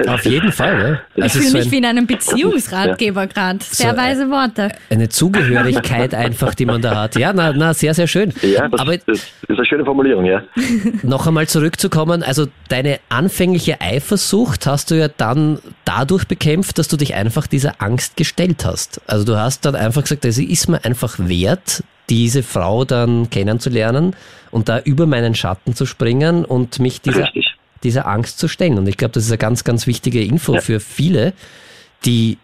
[0.08, 1.26] Auf jeden Fall, ja.
[1.26, 3.26] Ich fühle mich so wie in einem Beziehungsratgeber ja.
[3.26, 3.60] gerade.
[3.62, 4.72] Sehr so weise Worte.
[4.92, 7.16] Eine Zugehörigkeit einfach, die man da hat.
[7.16, 8.34] Ja, na, na sehr, sehr schön.
[8.44, 10.44] Ja, das, Aber, das ist eine schöne Formulierung, ja.
[11.04, 16.98] Noch einmal zurückzukommen, also deine anfängliche Eifersucht hast du ja dann dadurch bekämpft, dass du
[16.98, 19.02] dich einfach dieser Angst gestellt hast.
[19.08, 24.16] Also du hast dann einfach gesagt, also ist mir einfach wert, diese Frau dann kennenzulernen
[24.52, 27.30] und da über meinen Schatten zu springen und mich dieser,
[27.84, 28.78] dieser Angst zu stellen.
[28.78, 30.62] Und ich glaube, das ist eine ganz, ganz wichtige Info ja.
[30.62, 31.34] für viele,
[32.06, 32.38] die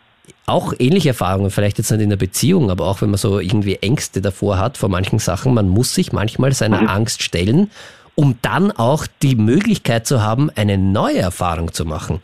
[0.46, 3.76] auch ähnliche Erfahrungen, vielleicht jetzt nicht in der Beziehung, aber auch wenn man so irgendwie
[3.76, 6.90] Ängste davor hat vor manchen Sachen, man muss sich manchmal seiner mhm.
[6.90, 7.72] Angst stellen,
[8.16, 12.20] um dann auch die Möglichkeit zu haben, eine neue Erfahrung zu machen.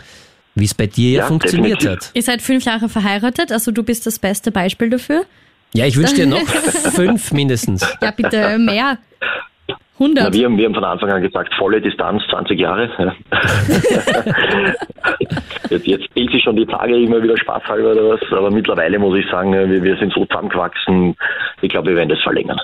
[0.56, 2.08] Wie es bei dir ja, funktioniert definitiv.
[2.08, 2.12] hat.
[2.14, 5.26] Ihr seid fünf Jahre verheiratet, also du bist das beste Beispiel dafür.
[5.74, 6.42] Ja, ich wünsche dir noch
[6.94, 7.86] fünf mindestens.
[8.02, 8.98] Ja, bitte mehr.
[10.00, 10.24] 100.
[10.24, 12.90] Na, wir, haben, wir haben von Anfang an gesagt, volle Distanz, 20 Jahre.
[15.70, 19.20] jetzt, jetzt spielt sich schon die Tage immer wieder spaßhalber oder was, aber mittlerweile muss
[19.20, 21.16] ich sagen, wir, wir sind so zusammengewachsen,
[21.62, 22.60] ich glaube, wir werden das verlängern.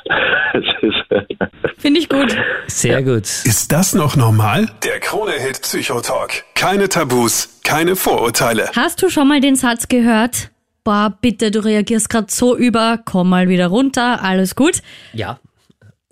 [1.78, 2.36] Finde ich gut.
[2.68, 3.24] Sehr gut.
[3.24, 4.70] Ist das noch normal?
[4.86, 6.46] Der Krone-Hit Psychotalk.
[6.56, 8.70] Keine Tabus, keine Vorurteile.
[8.76, 10.52] Hast du schon mal den Satz gehört?
[10.86, 14.82] boah, bitte, du reagierst gerade so über, komm mal wieder runter, alles gut.
[15.12, 15.40] Ja.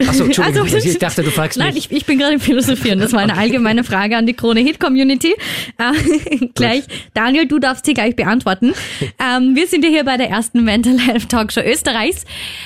[0.01, 1.85] Achso, Entschuldigung, also, ich dachte, du fragst nein, mich.
[1.85, 2.99] Nein, ich, ich bin gerade im Philosophieren.
[2.99, 5.35] Das war eine allgemeine Frage an die Krone-Hit-Community.
[5.77, 6.83] Äh, gleich,
[7.13, 8.73] Daniel, du darfst sie gleich beantworten.
[9.19, 12.25] Ähm, wir sind ja hier bei der ersten Mental Health Talkshow Österreichs,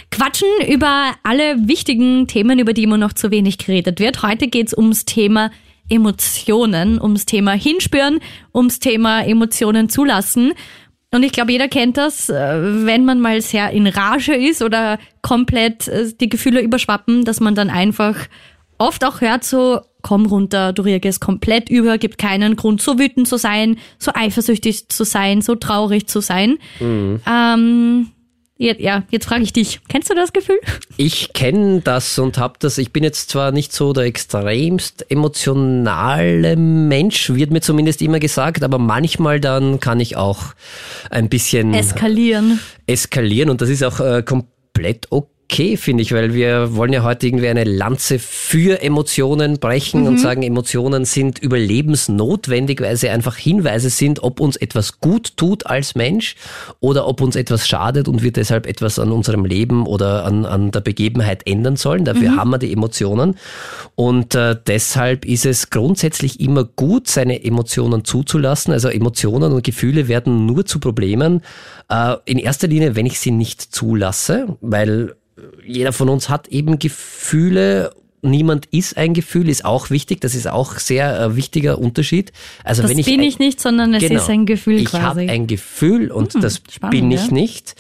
[0.10, 4.24] quatschen über alle wichtigen Themen, über die immer noch zu wenig geredet wird.
[4.24, 5.52] Heute geht's ums Thema
[5.90, 8.20] Emotionen, ums Thema Hinspüren,
[8.54, 10.54] ums Thema Emotionen zulassen.
[11.12, 15.00] Und ich glaube, jeder kennt das, äh, wenn man mal sehr in Rage ist oder
[15.22, 18.16] komplett äh, die Gefühle überschwappen, dass man dann einfach
[18.78, 23.28] oft auch hört so, komm runter, du reagierst komplett über, gibt keinen Grund, so wütend
[23.28, 26.58] zu sein, so eifersüchtig zu sein, so traurig zu sein.
[26.80, 27.22] Mhm.
[27.26, 28.12] Ähm,
[28.58, 30.60] ja, jetzt frage ich dich, kennst du das Gefühl?
[30.98, 36.56] Ich kenne das und habe das, ich bin jetzt zwar nicht so der extremst emotionale
[36.56, 40.54] Mensch, wird mir zumindest immer gesagt, aber manchmal dann kann ich auch
[41.10, 42.60] ein bisschen eskalieren.
[42.88, 47.04] Eskalieren und das ist auch äh, komplett okay okay, finde ich, weil wir wollen ja
[47.04, 50.08] heute irgendwie eine Lanze für Emotionen brechen mhm.
[50.08, 55.66] und sagen, Emotionen sind überlebensnotwendig, weil sie einfach Hinweise sind, ob uns etwas gut tut
[55.66, 56.36] als Mensch
[56.82, 60.72] oder ob uns etwas schadet und wir deshalb etwas an unserem Leben oder an, an
[60.72, 62.04] der Begebenheit ändern sollen.
[62.04, 62.36] Dafür mhm.
[62.38, 63.38] haben wir die Emotionen.
[63.96, 68.74] Und äh, deshalb ist es grundsätzlich immer gut, seine Emotionen zuzulassen.
[68.74, 71.42] Also Emotionen und Gefühle werden nur zu Problemen.
[71.90, 75.16] Äh, in erster Linie, wenn ich sie nicht zulasse, weil
[75.64, 80.22] jeder von uns hat eben Gefühle niemand ist ein Gefühl, ist auch wichtig.
[80.22, 82.32] Das ist auch sehr äh, wichtiger Unterschied.
[82.64, 85.02] Also das wenn ich bin ich nicht, sondern es genau, ist ein Gefühl ich quasi.
[85.02, 87.34] Ich habe ein Gefühl und hm, das spannend, bin ich ja.
[87.34, 87.76] nicht.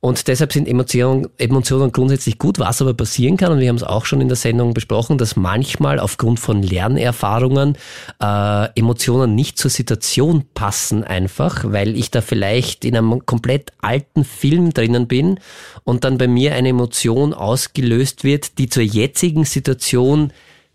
[0.00, 2.58] Und deshalb sind Emotionen, Emotionen grundsätzlich gut.
[2.58, 5.36] Was aber passieren kann, und wir haben es auch schon in der Sendung besprochen, dass
[5.36, 7.76] manchmal aufgrund von Lernerfahrungen
[8.22, 14.24] äh, Emotionen nicht zur Situation passen einfach, weil ich da vielleicht in einem komplett alten
[14.24, 15.40] Film drinnen bin
[15.84, 19.78] und dann bei mir eine Emotion ausgelöst wird, die zur jetzigen Situation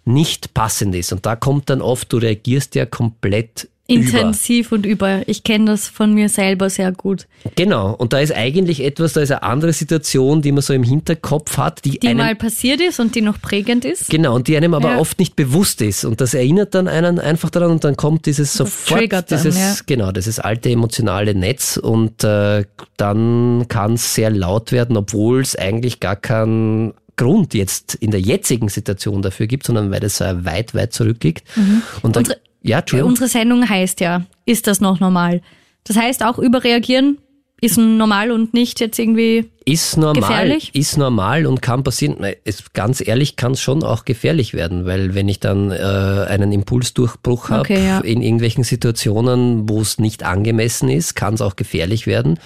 [0.05, 1.13] nicht passend ist.
[1.13, 4.75] Und da kommt dann oft, du reagierst ja komplett Intensiv über.
[4.75, 5.21] und über.
[5.27, 7.27] Ich kenne das von mir selber sehr gut.
[7.55, 7.93] Genau.
[7.93, 11.57] Und da ist eigentlich etwas, da ist eine andere Situation, die man so im Hinterkopf
[11.57, 14.09] hat, die, die einem, mal passiert ist und die noch prägend ist.
[14.09, 14.35] Genau.
[14.35, 14.99] Und die einem aber ja.
[14.99, 16.05] oft nicht bewusst ist.
[16.05, 19.57] Und das erinnert dann einen einfach daran und dann kommt dieses das sofort, dann, dieses,
[19.57, 19.75] ja.
[19.85, 22.63] genau, dieses alte emotionale Netz und äh,
[22.95, 28.21] dann kann es sehr laut werden, obwohl es eigentlich gar kein Grund jetzt in der
[28.21, 31.43] jetzigen Situation dafür gibt, sondern weil es äh, weit, weit zurückliegt.
[31.55, 31.81] Mhm.
[32.01, 33.03] Und dann, Unsere ja.
[33.03, 35.41] Unsere Sendung heißt ja, ist das noch normal?
[35.83, 37.17] Das heißt, auch überreagieren
[37.63, 40.71] ist normal und nicht jetzt irgendwie ist normal, gefährlich?
[40.73, 42.17] Ist normal und kann passieren.
[42.43, 46.51] Es, ganz ehrlich kann es schon auch gefährlich werden, weil wenn ich dann äh, einen
[46.51, 47.99] Impulsdurchbruch habe okay, ja.
[47.99, 52.37] in irgendwelchen Situationen, wo es nicht angemessen ist, kann es auch gefährlich werden.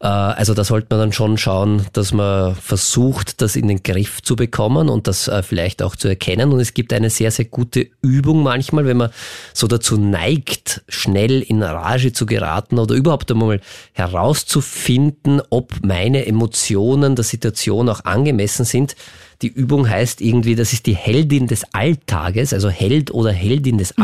[0.00, 4.22] Äh, also da sollte man dann schon schauen, dass man versucht, das in den Griff
[4.22, 6.52] zu bekommen und das äh, vielleicht auch zu erkennen.
[6.52, 9.10] Und es gibt eine sehr, sehr gute Übung manchmal, wenn man
[9.52, 13.60] so dazu neigt, schnell in Rage zu geraten oder überhaupt einmal
[13.92, 18.94] herauszufinden, ob meine Emotionen der Situation auch angemessen sind.
[19.42, 23.96] Die Übung heißt irgendwie, das ist die Heldin des Alltages, also Held oder Heldin des
[23.96, 24.02] mhm.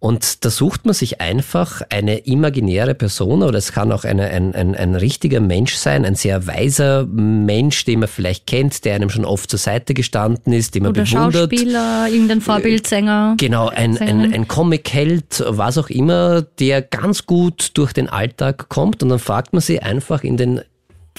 [0.00, 4.54] Und da sucht man sich einfach eine imaginäre Person oder es kann auch eine, ein,
[4.54, 9.10] ein, ein richtiger Mensch sein, ein sehr weiser Mensch, den man vielleicht kennt, der einem
[9.10, 11.34] schon oft zur Seite gestanden ist, den man Oder bewundert.
[11.34, 13.34] Schauspieler, irgendein Vorbildsänger.
[13.36, 19.02] Genau, ein, ein, ein Comic-Held, was auch immer, der ganz gut durch den Alltag kommt
[19.02, 20.62] und dann fragt man sie einfach in den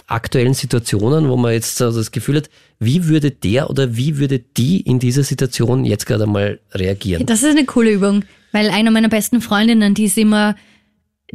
[0.07, 4.39] aktuellen Situationen, wo man jetzt so das Gefühl hat, wie würde der oder wie würde
[4.39, 7.27] die in dieser Situation jetzt gerade mal reagieren?
[7.27, 10.55] Das ist eine coole Übung, weil eine meiner besten Freundinnen, die ist immer,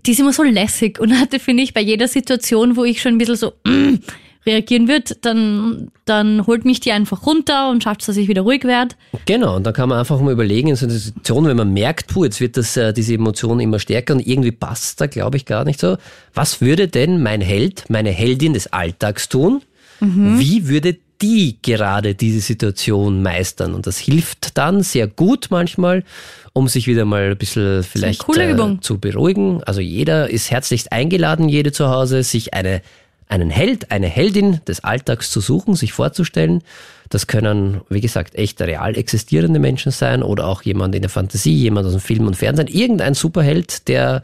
[0.04, 3.14] die ist immer so lässig und hatte, finde ich, bei jeder Situation, wo ich schon
[3.14, 3.96] ein bisschen so mm,
[4.44, 8.42] reagieren würde, dann, dann holt mich die einfach runter und schafft es, dass ich wieder
[8.42, 8.94] ruhig werde.
[9.26, 12.08] Genau, und dann kann man einfach mal überlegen in so einer Situation, wenn man merkt,
[12.08, 15.46] puh, jetzt wird das, äh, diese Emotion immer stärker und irgendwie passt da, glaube ich,
[15.46, 15.96] gar nicht so.
[16.32, 19.62] Was würde denn mein Held, meine Heldin des Alltags tun?
[19.98, 23.74] Wie würde die gerade diese Situation meistern?
[23.74, 26.04] Und das hilft dann sehr gut manchmal,
[26.52, 29.62] um sich wieder mal ein bisschen vielleicht äh, zu beruhigen.
[29.64, 32.82] Also jeder ist herzlichst eingeladen, jede zu Hause, sich eine,
[33.28, 36.62] einen Held, eine Heldin des Alltags zu suchen, sich vorzustellen.
[37.08, 41.54] Das können, wie gesagt, echt real existierende Menschen sein oder auch jemand in der Fantasie,
[41.54, 44.22] jemand aus dem Film und Fernsehen, irgendein Superheld, der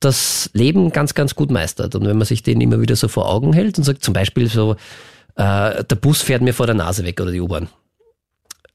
[0.00, 1.94] das Leben ganz, ganz gut meistert.
[1.94, 4.48] Und wenn man sich den immer wieder so vor Augen hält und sagt zum Beispiel
[4.48, 4.76] so,
[5.36, 7.68] äh, der Bus fährt mir vor der Nase weg oder die U-Bahn.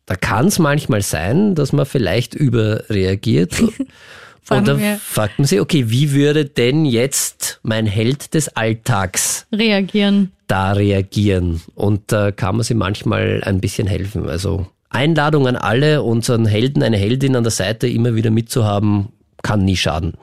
[0.06, 3.56] Da kann es manchmal sein, dass man vielleicht überreagiert.
[4.50, 10.32] Und dann fragt man sich, okay, wie würde denn jetzt mein Held des Alltags Reagieren.
[10.46, 11.62] da reagieren?
[11.74, 14.30] Und da kann man sich manchmal ein bisschen helfen.
[14.30, 19.10] Also Einladung an alle, unseren Helden, eine Heldin an der Seite immer wieder mitzuhaben,
[19.42, 20.14] kann nie schaden.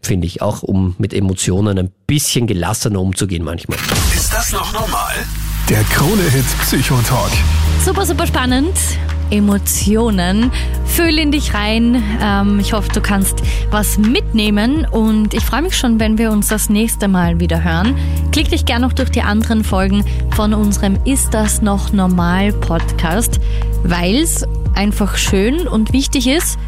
[0.00, 3.78] Finde ich, auch um mit Emotionen ein bisschen gelassener umzugehen manchmal.
[4.12, 5.14] Ist das noch normal?
[5.68, 7.30] Der Krone-Hit Psychotalk.
[7.84, 8.76] Super, super spannend.
[9.30, 10.50] Emotionen.
[10.84, 12.02] Fühl in dich rein.
[12.20, 16.48] Ähm, ich hoffe, du kannst was mitnehmen und ich freue mich schon, wenn wir uns
[16.48, 17.96] das nächste Mal wieder hören.
[18.32, 20.04] Klick dich gerne noch durch die anderen Folgen
[20.34, 23.40] von unserem Ist das noch normal Podcast,
[23.84, 24.44] weil es
[24.74, 26.58] einfach schön und wichtig ist,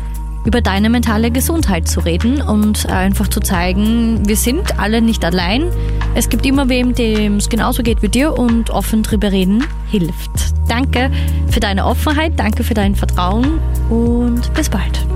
[0.45, 5.71] über deine mentale Gesundheit zu reden und einfach zu zeigen, wir sind alle nicht allein.
[6.15, 10.55] Es gibt immer wem, dem es genauso geht wie dir und offen drüber reden hilft.
[10.69, 11.11] Danke
[11.51, 13.59] für deine Offenheit, danke für dein Vertrauen
[13.91, 15.07] und bis bald.